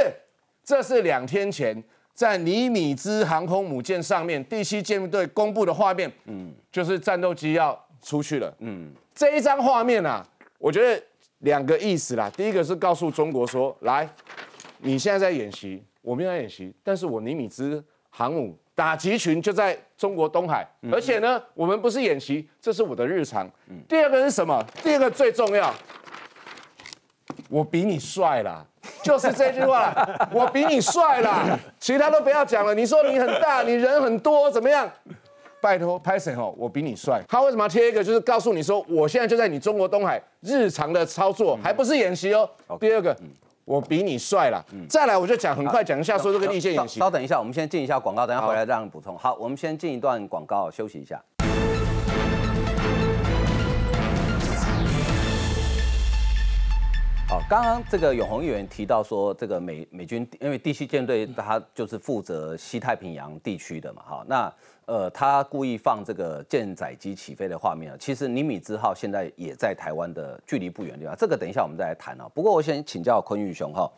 [0.64, 1.83] 这是两天前
[2.20, 6.12] 在尼米兹航空母舰上面第七舰队公布的画面。
[6.26, 8.54] 嗯，就是战斗机要出去了。
[8.59, 10.22] 嗯，这一张画面啊，
[10.59, 11.02] 我觉得
[11.38, 12.28] 两个意思啦。
[12.37, 14.06] 第一个是告诉中国说，来，
[14.80, 23.50] 你现在在演习，我们在演习，但是我尼米兹航母打击群就在中国东海，而且呢，我们不是演习，这是我的日常。
[23.88, 24.62] 第二个是什么？
[24.83, 25.74] 第二个最重要，
[27.48, 28.66] 我比你帅啦，
[29.03, 32.75] 就是这句话啦，我比你帅啦，其他都不要讲了。
[32.75, 34.90] 你说你很大， 你人很多，怎么样？
[35.61, 36.55] 拜托，拍谁哦？
[36.57, 37.23] 我比你帅。
[37.29, 38.03] 他为什么要贴一个？
[38.03, 42.49] 就是告诉你说，我现在就在你中国东海日常的操作，还不是演习哦。
[42.81, 43.14] 第二个，
[43.66, 44.64] 我比你帅啦。
[44.88, 46.99] 再来，我就讲很快讲一下说这个立宪演习。
[46.99, 49.14] 稍等一下，我们先进一下广告，等下回来让补充。
[49.19, 51.23] 好，我们先进一段广告，休息一下。
[57.51, 64.55] 刚刚这个永红议员提到说，这个美美军因为第七舰队它就是负责西太平洋地区的嘛，哈，那
[64.87, 72.31] 呃他故意放这个舰载机起飞的画面啊，其实尼米兹号现在也在台湾的距离不远地方，这个等一下我们再来谈啊。
[72.33, 73.91] 不过我先请教坤玉雄哈，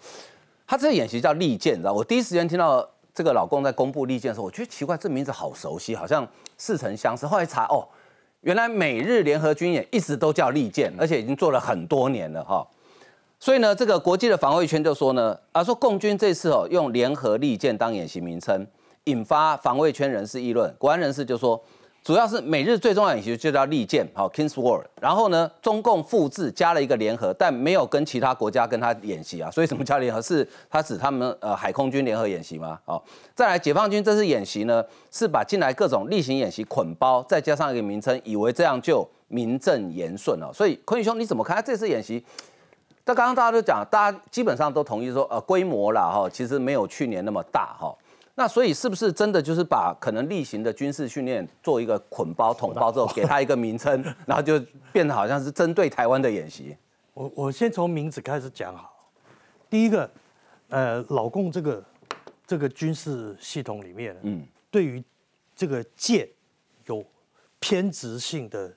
[0.66, 1.92] 他这个演习叫利剑，你知道？
[1.92, 7.26] 我第一时间听到这个老公在公布利剑的时候，我觉得奇怪，这名字好熟悉，好像似曾相识。
[7.26, 7.86] 后来查哦，
[8.40, 12.66] 原来美日联合军演一直都叫利剑，而且已经做了很多年了哈。
[13.42, 18.64] 所以呢，这个国际的防卫圈就说呢，啊，说共军这次哦用联合利剑当演习名称，
[19.06, 20.72] 引发防卫圈人士议论。
[20.78, 21.60] 国安人士就说，
[22.04, 24.80] 主要是美日最重要演习就叫利剑，好 King's War。
[25.00, 29.50] 然后呢，中共复制加了一个联合，但没有跟其他国家跟他演习啊。
[29.50, 30.22] 所以什么叫联合？
[30.22, 32.78] 是他指他们呃海空军联合演习吗？
[32.84, 40.52] 好，再来解放军这次演习呢，是把进来各种例行演习捆包，再加上一个名称，以为这样就名正言顺了。
[40.54, 41.60] 所以坤宇兄你怎么看？
[41.66, 42.24] 这次演习？
[43.04, 47.92] 但刚刚大家都讲，大家基本上都同意说，呃，规模啦，哈，其实没有去年那么大，哈。
[48.34, 54.58] 那所以是不是真的就是把可能例行的军事训练做一个捆包统包之后，给他一个名称，然后就
[54.92, 56.76] 变得好像是针对台湾的演习？
[57.12, 59.10] 我我先从名字开始讲好。
[59.68, 60.10] 第一个，
[60.68, 61.84] 呃，老共这个
[62.46, 65.02] 这个军事系统里面，嗯，对于
[65.54, 66.26] 这个剑
[66.86, 67.04] 有
[67.58, 68.72] 偏执性的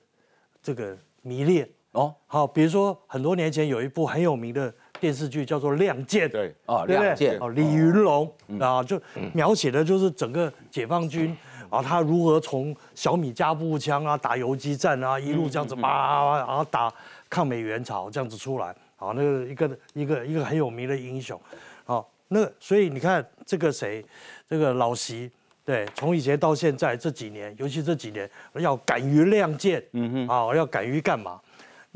[0.60, 1.66] 这个迷恋。
[1.96, 8.30] 哦，好，比如说很多年前有一部很有名的电视剧叫做《亮剑》，对，哦，《亮剑》，哦，李云龙
[8.60, 9.00] 啊，就
[9.32, 11.34] 描写的就是整个解放军
[11.70, 16.92] 啊，他如何从小米加步枪啊，打游击战啊，一路这样子叭，然后打
[17.30, 21.40] 抗美援朝这样子出来，好，那个一个一个一个很有名的英雄，
[21.86, 24.04] 好，那所以你看这个谁，
[24.46, 25.30] 这个老习，
[25.64, 31.40] 对，从以前到现在这几年，尤其这几年要敢于亮剑，嗯哼，啊，要敢于干嘛？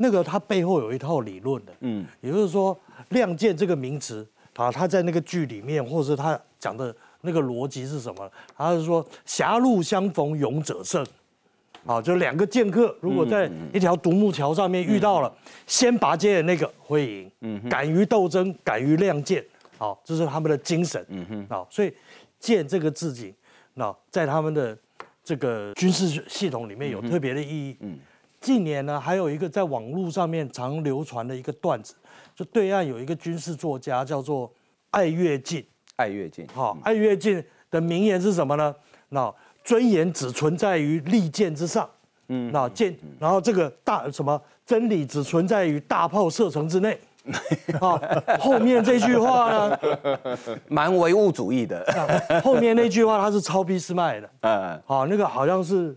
[0.01, 2.77] 那个它背后有一套理论的，嗯，也就是说
[3.09, 8.29] “亮剑”这个名词啊，它在那个剧里面，或者是他讲的那个逻辑是什么？
[8.57, 11.05] 他是说“狭路相逢勇者胜”，
[11.85, 15.31] 啊，就两个剑客如果在一条独木桥上面遇到了，
[15.67, 19.45] 先拔剑的那个会赢，嗯，敢于斗争，敢于亮剑，
[19.77, 21.93] 好，这是他们的精神，嗯哼，啊，所以
[22.39, 23.33] “剑”这个字景，
[23.75, 24.77] 那在他们的
[25.23, 27.99] 这个军事系统里面有特别的意义，嗯。
[28.41, 31.93] 近年呢，还有一个在网络上面常流传的一个段子，
[32.35, 34.51] 就对岸有一个军事作家叫做
[34.89, 35.63] 艾跃进。
[35.97, 38.75] 艾跃进，好，艾跃进的名言是什么呢？
[39.09, 39.31] 那
[39.63, 41.87] 尊严只存在于利剑之上。
[42.29, 46.99] 嗯，那剑，然后这个大什么真理只存在于大炮射程之内。
[47.79, 48.01] 好，
[48.39, 49.79] 后面这句话呢，
[50.67, 51.85] 蛮唯物主义的。
[52.41, 54.29] 后面那句话他是抄俾斯麦的。
[54.39, 55.95] 嗯，好，那个好像是。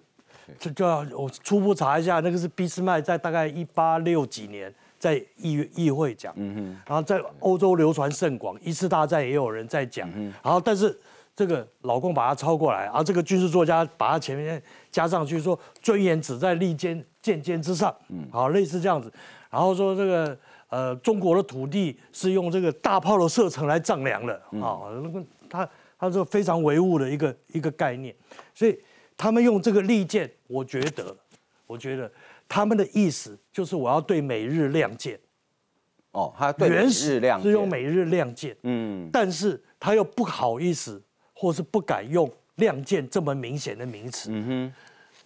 [0.59, 10.11] 这就要我初步查一下，那个是俾斯麦在大概一八六几年在议议会讲，嗯哼，然后在欧洲流传甚广，一次大战也有人在讲，
[10.43, 10.99] 然后但是
[11.35, 19.13] 这个老公把它抄过来，啊这个军事作家把它前面加上去说尊严只在利剑剑尖之上，嗯，好类似这样子，
[19.51, 20.37] 然后说这个
[20.69, 28.15] 呃中国的土地是用这个大炮的射程来丈量的，啊，那个他他这个非常唯物的一个一个概念，
[28.55, 28.79] 所以。
[29.17, 31.15] 他们用这个利剑，我觉得，
[31.67, 32.11] 我觉得
[32.49, 35.19] 他们的意思就是我要对美日亮剑。
[36.13, 44.29] 哦，他对美日亮是用美日亮剑，嗯，但是他又不好意思，或是不敢用亮剑这么明显的名词。
[44.31, 44.73] 嗯哼，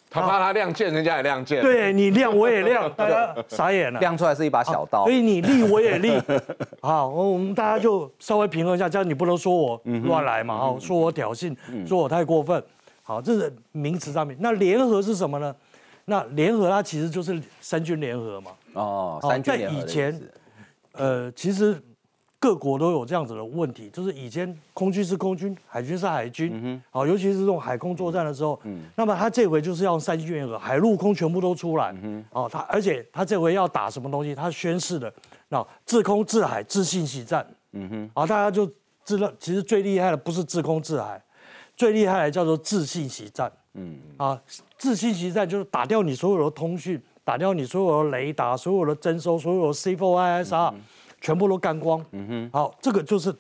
[0.09, 1.61] 他怕他亮剑，人家也亮剑。
[1.61, 4.01] 对你亮我也亮， 大家傻眼了。
[4.01, 6.19] 亮出来是一把小刀，所以你立我也立。
[6.81, 11.55] 好，我们大家就稍微平衡一下，这样你不能说我乱来嘛，哈，说我挑衅，
[11.87, 12.65] 说我太过分。
[13.09, 14.37] 好，这是名词上面。
[14.39, 15.57] 那联合是什么呢？
[16.05, 18.51] 那联合它其实就是三军联合嘛。
[18.75, 19.79] 哦，三军联合。
[19.79, 20.21] 在以前，
[20.93, 21.83] 呃，其实
[22.39, 31.97] 各国都有这样子的问题，就是以前空军是空军，海军是海军，好、尤其是这种海空作战的时候，嗯那么他这回就是要三军联合，海陆空全部都出来，
[32.33, 35.11] 哦，他而且他这回要打什么东西，他宣誓的，
[35.49, 38.71] 那自空制海自信息战，嗯哼，啊，大家就
[39.03, 41.19] 知道，其实最厉害的不是自空制海，
[41.79, 44.43] 最厉害的叫做自信息战，嗯，啊，
[44.77, 50.75] 自信息战就是打掉你所有的通讯，打掉你所有的雷达、所有的征收、所有的 C4 ISR，、
[51.21, 52.05] 全部都干光。
[52.11, 53.33] 嗯哼，好，这个就是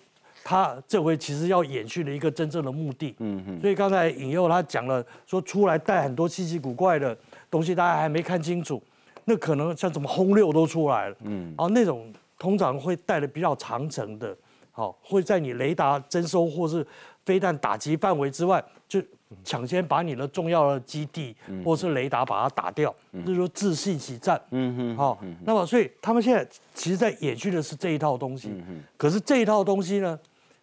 [0.45, 3.13] 他这回其实要延续的一个真正的目的。
[3.19, 7.19] 嗯哼，所以刚才引诱他讲了，说出来带很多稀奇古怪的
[7.51, 8.81] 东西，大家还没看清楚，
[9.25, 11.17] 那可能像什么轰六都出来了。
[11.25, 14.37] 嗯，然后那种通常会带的比较长程的，
[14.71, 16.87] 好、会在你雷达征收或是
[17.29, 19.03] 飞弹打击范围之外，就
[19.45, 22.95] 抢先把你的重要的基地或是雷达把它打掉，
[23.27, 24.41] 这就是自信息战。
[24.51, 28.51] 嗯哼，好、那么所以他们现在其实在延续的是这一套东西，
[28.97, 30.19] 可是这一套东西呢，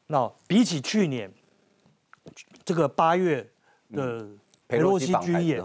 [0.07, 1.31] 那比起去年
[2.63, 3.47] 这个八月
[3.93, 4.27] 的
[4.67, 5.63] 佩佩洛洛西军演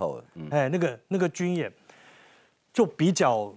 [0.50, 1.72] 哎，那个那个军演
[2.74, 3.50] 就比较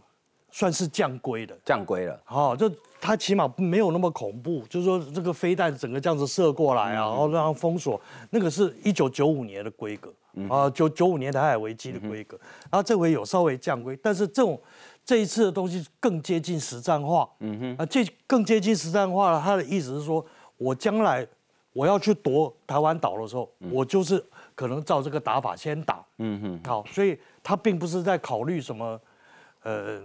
[0.53, 1.57] 算是降规的。
[1.65, 2.17] 降规了。
[2.23, 10.13] 好、就它起码没有那么恐怖，就是说这个飞弹整个这样子射过来啊，然后让它封锁，那个是一九九五年的规格。
[10.49, 12.35] 啊，九九五年台海危机的规格，
[12.71, 14.59] 然后这回有稍微降规，但是这种
[15.05, 20.25] 这一次的东西更接近实战化，嗯哼，啊，这更接近实战化了，他的意思是说，
[20.57, 21.23] 我将来
[21.71, 28.99] 我要去夺台湾岛的时候，我就是可能照这个打法先打，嗯哼，好，所以他并不是在考虑什么，
[29.63, 30.01] 呃，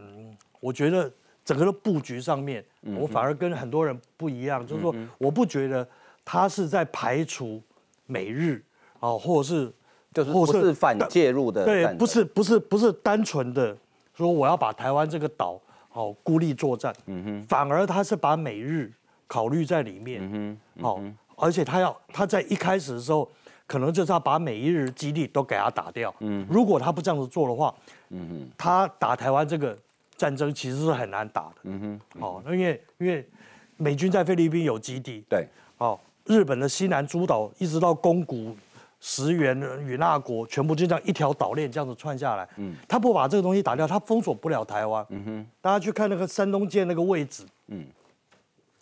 [0.61, 1.11] 我觉得
[1.44, 2.64] 整个的布局上面，
[2.97, 5.87] 我反而跟很多人不一样，就是说，我不觉得
[6.25, 7.61] 他是在排除
[8.07, 8.62] 美日
[9.01, 9.73] 啊，或者是
[10.12, 13.77] 就是或不是反介入的对不是不是不是单纯的
[14.14, 15.61] 说我要把台湾这个岛
[15.92, 16.94] 哦孤立作战，
[17.49, 18.92] 反而他是把美日
[19.27, 21.03] 考虑在里面，嗯哦，
[21.37, 23.31] 而且他要他在一开始的时候，
[23.66, 26.47] 可能就是要把每一日基地都给他打掉，嗯。
[26.49, 27.75] 如果他不这样子做的话，
[28.57, 29.77] 他打台湾这个
[30.16, 33.27] 战争其实是很难打的，嗯哼，哦，因为因为
[33.77, 38.57] 美军在菲律宾有基地，对，哦，日本的西南诸岛一直到宫古、
[39.01, 42.49] 石原、与那国，全部就这样一条岛链这样子串下来。
[42.57, 45.07] 嗯，他不把这个东西打掉，他封锁不了台湾。
[45.11, 47.44] 嗯哼，大家去看那个山东舰那个位置。
[47.68, 47.85] 嗯，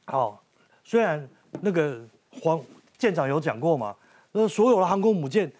[0.06, 0.42] 好、
[0.84, 1.28] 虽然
[1.60, 2.00] 那个
[2.40, 2.60] 黄
[2.96, 3.94] 舰长有讲过嘛，
[4.32, 5.52] 那所有的航空母舰。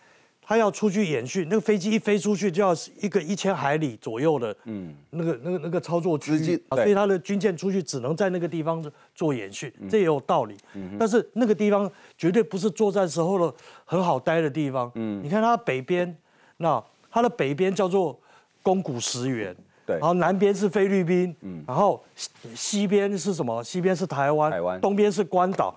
[0.49, 10.57] 他要出去演训，那个飞机一飞出去就要一个一千海里左右的，嗯，那个那个那个操作区域，啊所以他的军舰出去只能在那个地方做演训，这也有道理。
[10.97, 13.53] 但是那个地方绝对不是作战时候的
[13.85, 14.89] 很好待的地方。
[14.95, 16.17] 嗯，你看它北边，
[16.59, 16.81] 那
[17.11, 18.17] 它的北边叫做
[18.63, 19.99] 宫古石原，对。
[19.99, 23.65] 然后南边是菲律宾，嗯，然后西西边是什么？
[23.65, 24.81] 西边是台湾，台湾。
[24.81, 25.75] 东边是关岛，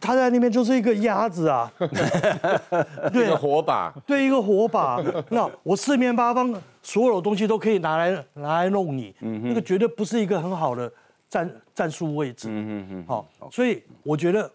[0.00, 1.70] 他在那边就是一个鸭子啊，
[3.12, 10.90] 对，一个火把，对一个火把，那我四面八方所有的东西都可以拿来拿来弄你，那个绝对不是一个很好的
[11.28, 12.48] 战战术位置。
[12.50, 14.50] 嗯嗯嗯好，所以我觉得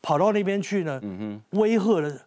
[0.00, 1.00] 跑到那边去呢，
[1.50, 2.20] 威吓的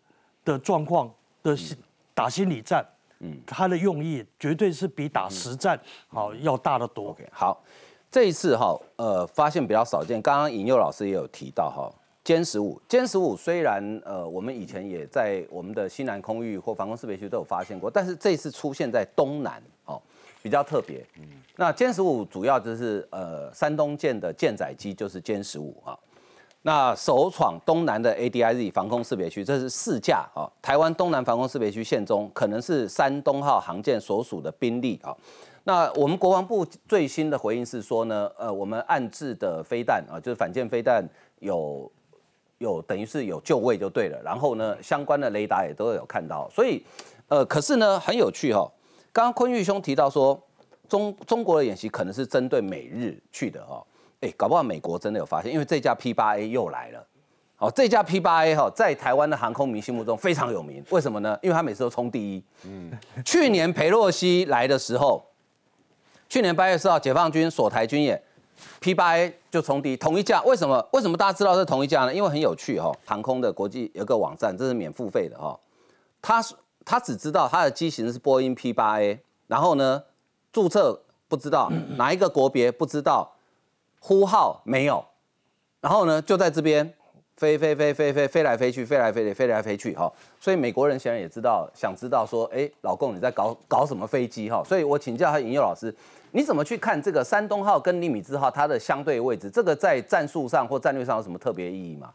[0.45, 1.76] 的状况的心
[2.13, 2.86] 打心理战，
[3.19, 7.17] 嗯，他的用意绝对是比打实战好要大得多。
[7.32, 7.63] 好，
[8.12, 10.21] 这一次哈，呃，发现比较少见。
[10.21, 11.91] 刚刚尹佑老师也有提到哈，
[12.24, 20.00] 歼十五，歼十五虽然呃，我们以前也在我们的西南空域或防空识别区都有发现过，但是这次出现在东南哦，
[20.44, 21.04] 比较特别。
[21.18, 21.24] 嗯
[21.58, 25.98] 那歼十五主要就是呃，山东舰的舰载机就是歼十五啊。
[26.64, 35.16] 那首闯东南的 ADIZ 防空识别区，这是四架啊，台湾东南防空识别区线中可能是山东号航舰所属的兵力啊。
[35.64, 41.04] 那我们国防部最新的回应是说呢，呃，我们暗制的飞弹啊，就是反舰飞弹
[41.40, 41.92] 有
[42.62, 46.84] 有等于是有就位就对了，然后呢，相关的雷达也都有看到，所以
[47.28, 48.71] 呃，可是呢很有趣哈、
[49.12, 50.39] 刚刚坤玉兄提到说，
[50.88, 53.83] 中中国的演习可能是针对美日去的哦、
[54.19, 57.08] 哎，搞不好美国真的有发现，因为这架 P 八 A 又来了。
[57.58, 61.38] 哦，这架 P 八 A 哈，在台湾的航空迷心目中非常有名，为什么呢？
[61.42, 62.44] 因为他每次都冲第一。
[62.65, 62.92] 嗯，
[63.25, 65.23] 去年裴洛西来的时候，
[66.27, 68.21] 去年八月四号解放军锁台军演
[68.79, 70.41] ，P 八 A 就冲第一，同一架。
[70.43, 70.83] 为什么？
[70.93, 72.13] 为什么大家知道是同一架呢？
[72.13, 75.60] 因为很有趣哈、航空的国际有个网站，这是免付费的哈、
[76.21, 76.41] 他
[76.85, 80.02] 他只知道他的机型是波音 P 八 A，然后呢，
[80.54, 83.33] 注册不知道哪一个国别不知道，
[83.99, 85.04] 呼号没有，
[85.81, 86.93] 然后呢就在这边
[87.35, 90.12] 飞飞飞飞飞飞来飞去，飞来飞去，飞来飞去哈。
[90.39, 94.63] 所以美国人显然也知道，想知道说，哎，老公你在搞搞什么飞机哈？
[94.63, 95.93] 所以我请教他尹佑老师，
[96.34, 99.50] 你怎么去看这个山东号跟尼米兹号它的相对位置？
[99.50, 102.13] 这个在战术上或战略上有什么特别意义吗？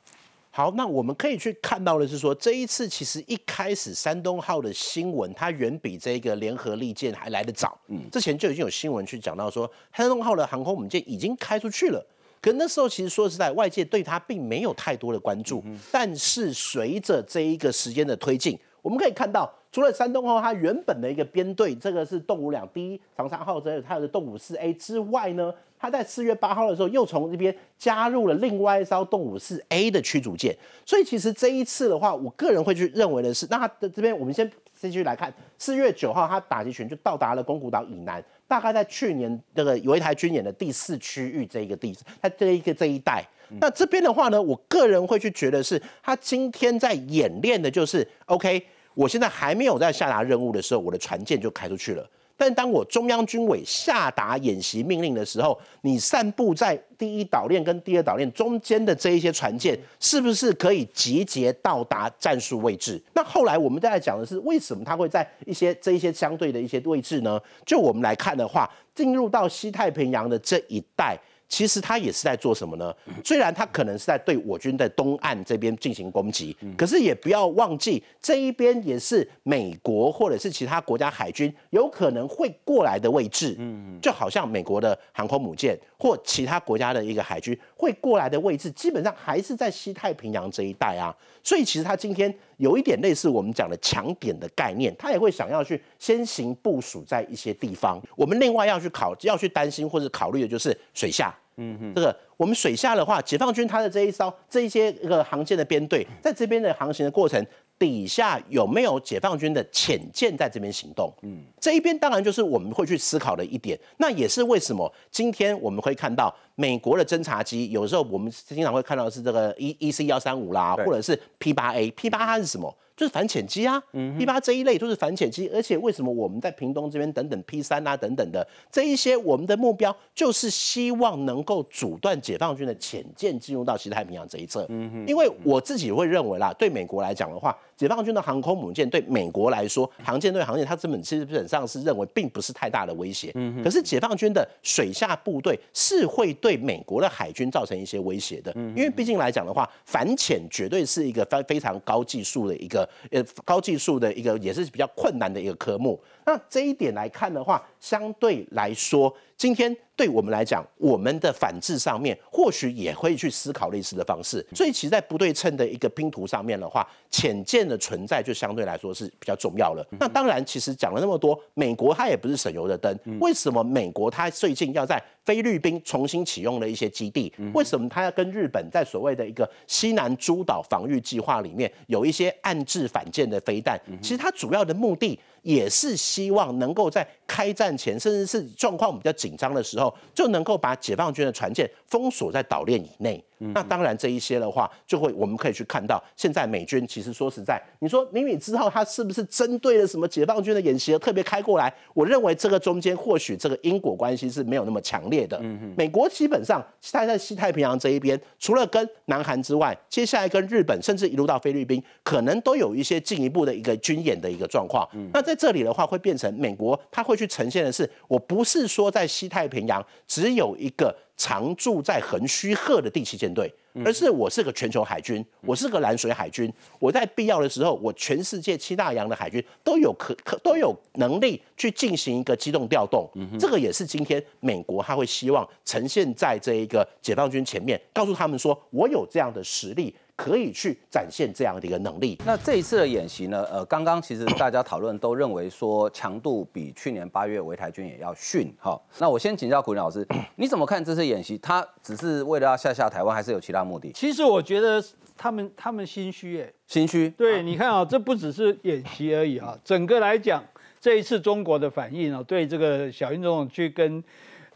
[0.50, 7.78] 好，那我们可以去看到的是说，这一次其实一开始山东号的新闻，它远比这个联合利剑还来得早。
[7.88, 12.02] 嗯，之前就已经有新闻去讲到说，山东号的航空母舰已经开出去了。
[12.40, 15.62] 可那时候其实说实在，外界对它并没有太多的关注。
[15.92, 25.52] 但是随着这一个时间的推进，我们可以看到，除了山东号它原本的一个编队，这个是动五两 D 长沙号，这还有动五四 A 之外呢。
[25.78, 30.56] 它在四月八号的时候，又从这边加入了另外一艘动五四 A 的驱逐舰，
[30.86, 34.50] 所以其实这一次的话，我个人会去认为的是，那它的这边我们先
[34.80, 43.22] 继续来看，四月九号它打击群就到达了宫古岛以南，大概在去年这个有一台军演的第四区域这一个地址，它这一个这一带，
[43.60, 48.66] 那这边的话呢，我个人会去觉得是，他今天在演练的就是 OK，
[48.96, 52.08] 我现在还没有在下达任务的时候，我的船舰就开出去了。
[52.38, 63.02] 但当我中央军委下达演习命令的时候，你散布在第一岛链跟第二岛链中间的这一些船舰，是不是可以集结到达战术位置？
[63.14, 67.38] 那后来我们再来讲的是，为什么它会在一些这一些相对的一些位置呢？
[67.66, 71.18] 就我们来看的话，进入到西太平洋的这一带。
[71.48, 72.94] 其实他也是在做什么呢？
[73.24, 83.54] 虽然他可能是在对我军的东岸这边进行攻击，可是也不要忘记这一边也是美国或者是其他国家海军有可能会过来的位置。
[83.58, 91.14] 嗯，就好像美国的航空母舰或其他国家的一个海军会过来的位置，基本上还是在西太平洋这一带啊。
[91.42, 98.00] 所以其实他今天有一点类似我们讲的强点的概念，他也会想要去先行部署在一些地方。
[98.16, 101.34] 我们另外要去考要去担心或者考虑的就是水下。
[101.58, 107.42] 嗯哼，这个我们水下的话，解放军它的这一艘这一些一个航舰的编队，在这边的航行的过程
[107.78, 111.12] 底下有没有解放军的潜舰在这边行动？
[111.22, 113.78] 嗯，这一边当然就是我们会去思考的一点。
[113.98, 122.74] 那也是为什么今天我们会看到美国的侦察机，有时候我们经常会看到是这个 E E C 幺三五啦，或者是 P 八 A P 八它是什么？
[122.96, 134.64] 就是反潜机啊嗯，P 八这一类都是反潜机，而且为什么我们在屏东这边等等 P 三啊等等的这一些，我们的目标就是希望能够阻断解放军的潜舰进入到西太平洋这一侧。
[134.70, 143.30] 嗯哼，因为我自己会认为啦，对美国来讲的话，解放军的航空母舰对美国来说，航舰对航舰，它根本基本上是认为并不是太大的威胁。
[143.34, 148.52] 嗯哼，可是解放军的水下部队是会对美国的海军造成一些威胁的。
[148.54, 152.88] 嗯，因为毕竟来讲的话，反潜绝对是一个非非常高技术的一个。
[153.10, 156.00] 呃，高技术的一个也是比较困难的一个科目。
[156.24, 164.44] 那这一点来看的话，相对来说，今天对我们来讲，我们的反制上面或许也会去思考类似的方式。
[164.54, 169.86] 所以，其实，在不对称的一个拼图上面的话，浅见的存在就相对来说是比较重要了。
[170.00, 172.98] 那当然，其实讲了那么多，美国它也不是省油的灯。
[173.20, 177.30] 为什么美国它最近要在菲律宾重新启用了一些基地？
[177.52, 183.78] 为什么它要跟日本在所谓的一个西南诸岛防御计划里面有一些暗制反舰的飞弹？
[184.00, 185.18] 其实它主要的目的。
[185.46, 193.24] 也是希望能够在开战前，甚至是状况比较紧张的时候，就能够把解放军的船舰封锁在岛链以内。
[193.38, 201.72] 那当然，这一些的话，就会我们可以去看到，现在美军其实说实在，你说尼米兹号它是不是针对了什么解放军的演习而特别开过来？
[201.94, 205.40] 我认为这个中间或许这个因果关系是没有那么强烈的。
[205.76, 214.88] 美国基本上它在西太平洋这一边，除了跟南韩之外，接下来跟日本，甚至一路到菲律宾，可能都有一些进一步的一个军演的一个状况。
[215.12, 220.96] 那在这里的话，会变成美国它会去呈现的是，我不是说在西太平洋只有一个。
[221.16, 223.52] 常驻在横须贺的第七舰队，
[223.84, 226.52] 而是我是个全球海军，我是个蓝水海军。
[226.78, 233.10] 我在必要的时候，我全世界七大洋的海军都有可可都有能力去进行一个机动调动。
[233.38, 239.94] 这个也是今天美国他会希望呈现在这一个解放军前面，告诉他们说我有这样的实力。
[240.16, 242.18] 可以去展现这样的一个能力。
[242.24, 243.44] 那这一次的演习呢？
[243.52, 248.52] 呃，刚刚其实大家讨论都认为说强度比去年八月围台军也要逊。
[248.58, 250.06] 哈，那我先请教古林老师，
[250.36, 251.36] 你怎么看这次演习？
[251.38, 253.92] 他只是为了要吓吓台湾，还是有其他目的？
[253.92, 254.82] 其实我觉得
[255.16, 257.10] 他们他们心虚，哎，心虚。
[257.10, 260.42] 对，你看啊，这不只是演习而已啊，整个来讲，
[260.80, 264.02] 这一次中国的反应啊，对这个小英总统去跟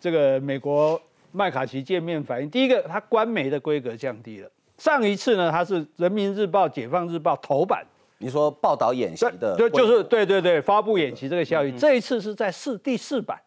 [0.01, 0.99] 这个美国
[1.33, 4.51] 麦卡锡见面反应，第一个，他官媒的规格降低了。
[4.81, 11.73] 上一次呢，它是《人民日报》《解放日报》头版，你说报道演习的，对，就是对对对，发布演习这个消息。
[11.73, 13.39] 这一次是在四第四版，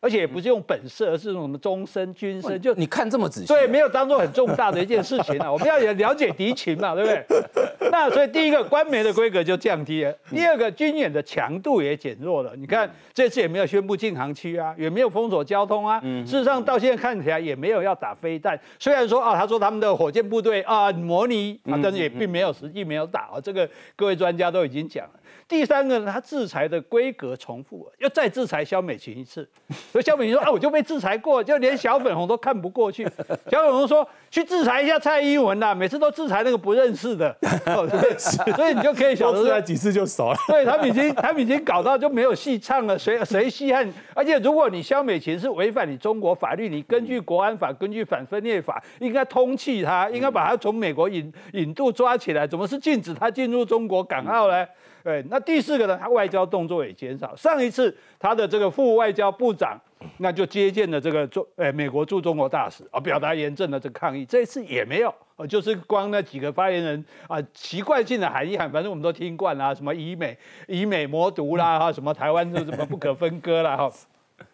[0.00, 5.50] 而且也不是用本色，而是用什么终身、军身，就你看这么仔细，对，没有当做很重大的一件事情啊。
[5.52, 7.24] 我们要也了解敌情嘛，对不对？
[7.92, 12.54] 那所以第一个官媒的规格就降低了，第二个军演的强度也减弱了。
[12.56, 16.00] 你看这次也没有宣布禁航区啊，也没有封锁交通啊。
[16.00, 18.58] 事实上到现在看起来也没有要打飞弹。
[18.78, 23.40] 虽然说啊，他说他们的火箭部队啊模拟啊，但是也并没有实际没有打啊。
[23.42, 25.19] 这个各位专家都已经讲了。
[25.50, 29.46] 第三个呢，他制裁的规格重复了，要再制裁肖美琴一次。
[29.90, 33.02] 所以肖美琴说啊，我就被制裁过，就连小粉红都看不过去。
[33.50, 37.36] 小粉红说去制裁一下蔡英文啦，每次都制裁那个不认识的。
[38.56, 40.36] 所以你就可以想制裁几次就熟了。
[40.46, 43.92] 对他们已经他们已经搞到就没有戏唱了，谁谁稀罕？
[44.14, 54.64] 而且如果你肖美琴是违反你中国法律，你根据国安法、根据反分裂法，应该通缉他，应该把他从美国引引渡抓起来，怎么是禁止他进入中国港澳呢？
[55.02, 55.98] 对，那第四个呢？
[56.00, 57.34] 他外交动作也减少。
[57.34, 59.80] 上一次他的这个副外交部长，
[60.18, 64.24] 那就接见了这个中，诶，美国驻中国大使，啊，表达严正的这个抗议。
[64.26, 70.36] 这次也没有，呃，就是光那几个发言人啊，习惯性的喊一喊，反正我们都听惯了，什么以美
[70.66, 73.90] 以美谋独啦，哈，什么台湾就什么不可分割啦，哈。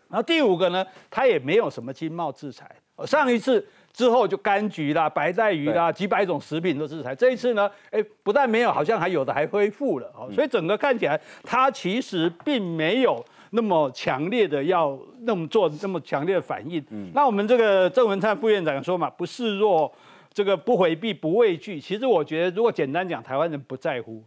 [0.08, 2.70] 然后第五个呢，他也没有什么经贸制裁。
[3.04, 3.66] 上一次。
[3.96, 7.14] 之后就柑橘啦、白带鱼啦，几百种食品都制裁。
[7.14, 10.28] 这一次呢，哎，不但没有，好像还有的还恢复了哦。
[10.34, 16.84] 所以整个看起来，它其实并没有那么强烈的要那么做那么强烈的反应。
[17.14, 19.90] 那我们这个郑文灿副院长说嘛，不示弱，
[20.30, 21.80] 这个不回避、不畏惧。
[21.80, 24.22] 其实我觉得，如果简单讲，台湾人不在乎。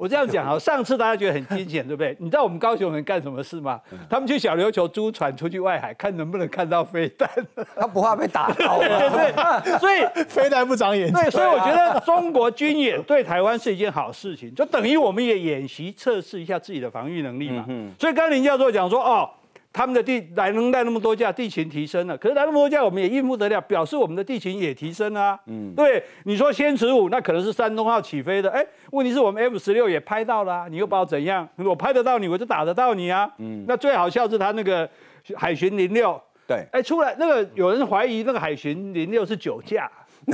[0.00, 2.16] 我这样讲啊， 上次大家觉得很惊险，对不对？
[2.18, 3.78] 你知道我们高雄人干什么事吗？
[4.08, 7.28] 他们去小琉球租船出去外海，看能不能看到飞弹。
[7.76, 11.14] 他不怕被打到吗 对，所以飞弹不长眼睛。
[11.14, 17.66] 对，所以我觉得中国军演对台湾是一件好事情，就等于我们也演习测试一下自己的防御能力嘛。
[17.98, 19.28] 所以刚林教授讲说，哦。
[19.72, 25.38] 他们的地来能带那么多架，地勤提升了，可是来那么多架，我们也应付得了，表示我们的地勤也提升啊。
[25.46, 31.48] 嗯，对，你说歼十五那可能是山东号起飞的，哎，问题是我们 F 十六也拍到了，你又把我怎样？
[31.56, 33.30] 我拍得到你，我就打得到你啊。
[33.38, 34.88] 嗯，那最好笑是他那个
[35.36, 39.88] 海巡零六，对，哎，出来那个有人怀疑那个海巡零六是酒驾。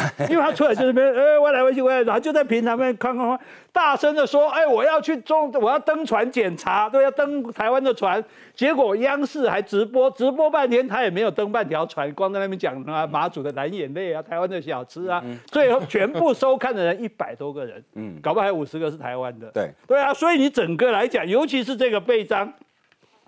[0.30, 3.38] 因为他出来就是边，哎，歪来歪去歪来，然后就在平台面哐哐哐
[3.72, 8.22] 大声的说，哎，我要去中，我要登船检查，对，要登台湾的船。
[8.54, 22.50] 结果央视还直播，直播半天，他也没有登半条船，光在那边讲啊，马祖的蓝眼泪啊，台湾的小吃啊，最后全部收看的人一百多个人，嗯，搞不好还有五十个是台湾的，对，对啊，所以你整个来讲，尤其是这个背章，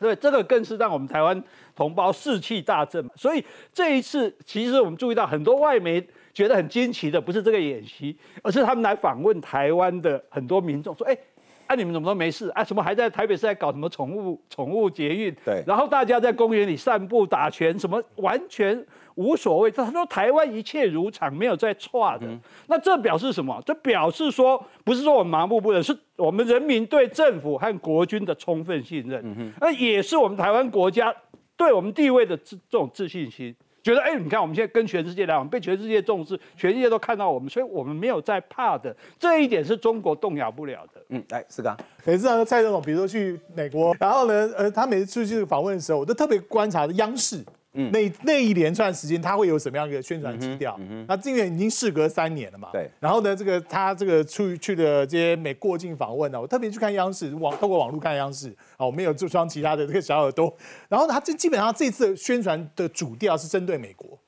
[0.00, 1.42] 对，这个更是让我们台湾
[1.76, 3.10] 同胞士气大振嘛。
[3.14, 3.44] 所以
[3.74, 6.02] 这一次，其实我们注意到很多外媒。
[6.38, 11.18] 觉得很惊奇的不是这个演习，而是他们来访问台湾的很多民众说：“哎，
[11.66, 12.48] 啊你们怎么都没事？
[12.50, 15.34] 啊什么还在台北市在搞什么宠物宠物捷运？
[15.44, 18.86] 对，然后大家在公园里散步打拳，什么完全
[19.16, 19.68] 无所谓。
[19.68, 22.28] 他说台湾一切如常，没有在错的。
[22.68, 23.60] 那这表示什么？
[23.66, 29.52] 这表示说不是说我们盲目不仁，是我们人民对政府和国军的充分信任。
[29.60, 31.12] 那也是我们台湾国家
[31.56, 38.94] 对我们地位的这这种自信心。”觉得哎，你看我们现在跟全世界来往，被全世界重视，全世界都看到我们，所以我们没有在怕的。
[39.18, 41.00] 这一点是中国动摇不了的。
[41.08, 47.44] 嗯，来四刚，每次蔡总统，比如说去美国，然后呢，呃，他每次出去访问的时候，我都特别观察央视。
[47.92, 50.78] 那那一连串时间，他会有什么样一个宣传基调？
[51.06, 52.70] 那今年已经事隔三年了嘛？
[52.72, 52.90] 对。
[52.98, 60.52] 然后呢，这个他这个出去的这些美过境访问呢，我特别去看央视网，透过网络看央视啊，我没有做双其他的这个小耳朵。
[60.88, 64.18] 然后他这基本上这次宣传的主调是针对美国，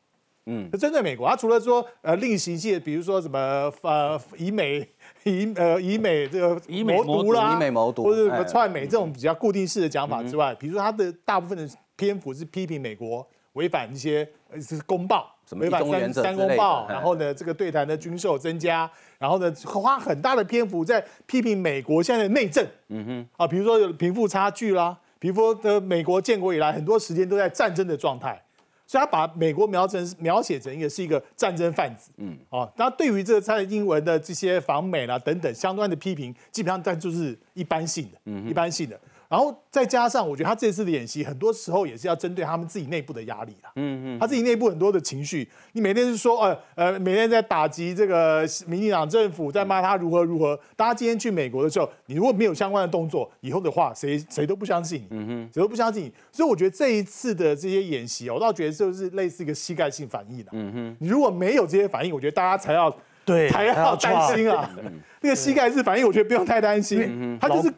[0.47, 1.29] 嗯，针对美国。
[1.29, 3.39] 他除了说呃另行界，比如说什么
[3.83, 4.89] 呃以美
[5.25, 13.27] 以呃以美这个以美谋独啦，以美谋独，或者什么串美这种比较固定式的讲法之外，比如说他的大部分的篇幅是批评美国。
[13.55, 14.29] 违反一些
[14.61, 28.41] 是公报，违反三三公报，然后呢，这个对谈的军售增加，然后呢，花很大的篇幅在批评美国现在的内政，嗯哼，啊，比如说有贫富差距啦，比如说的美国建国以来很多时间都在战争的状态，
[28.87, 38.99] 所以他把美国描成描写成一个是一个战争贩子，嗯，啊，那对于这个蔡英文的这些访美啦等等相关的批评，基本上但就是一般性的，嗯，一般性的。
[39.31, 43.71] 然后再加上，我觉得他这次的演习，很多时候也是要针对他们自己内部的压力啦。
[43.77, 50.59] 嗯嗯，他自己内部很多的情绪，你每天是说，呃呃，每天在打击这个民进党政府，在骂他如何如何。
[50.75, 55.07] 大家今天去美国的时候，你如果没有相关的动作，以后的话，谁谁都不相信你。
[55.11, 56.13] 嗯哼，谁都不相信你。
[56.33, 60.47] 所以我觉得这一次的这些演习，我倒觉得就是类似一个膝盖性反应的。
[60.51, 62.93] 嗯哼，你如果没有这些反应，我觉得大家才要
[63.25, 64.69] 对才要担心啊。
[65.21, 67.39] 那个膝盖式反应，我觉得不用太担心。
[67.41, 67.73] 他就是。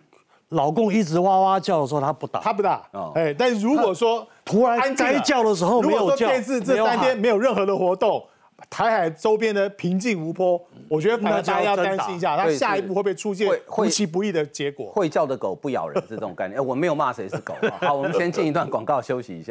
[0.53, 2.83] 老公一直哇哇叫的时候，他不打，他不打。
[2.93, 8.25] 哦哎，但是如果说突然该叫的时候如果说没有叫这次这没有喊三天没有任何的活动，
[8.71, 14.87] 台海周边的平静无波，我觉得反而大家要担心一下，他下一步会不会出现出其不意的结果？
[14.93, 16.59] 会叫的狗不咬人是这种概念。
[16.59, 17.55] 哎我没有骂谁是狗。
[17.81, 19.51] 好，我们先进一段广告休息一下。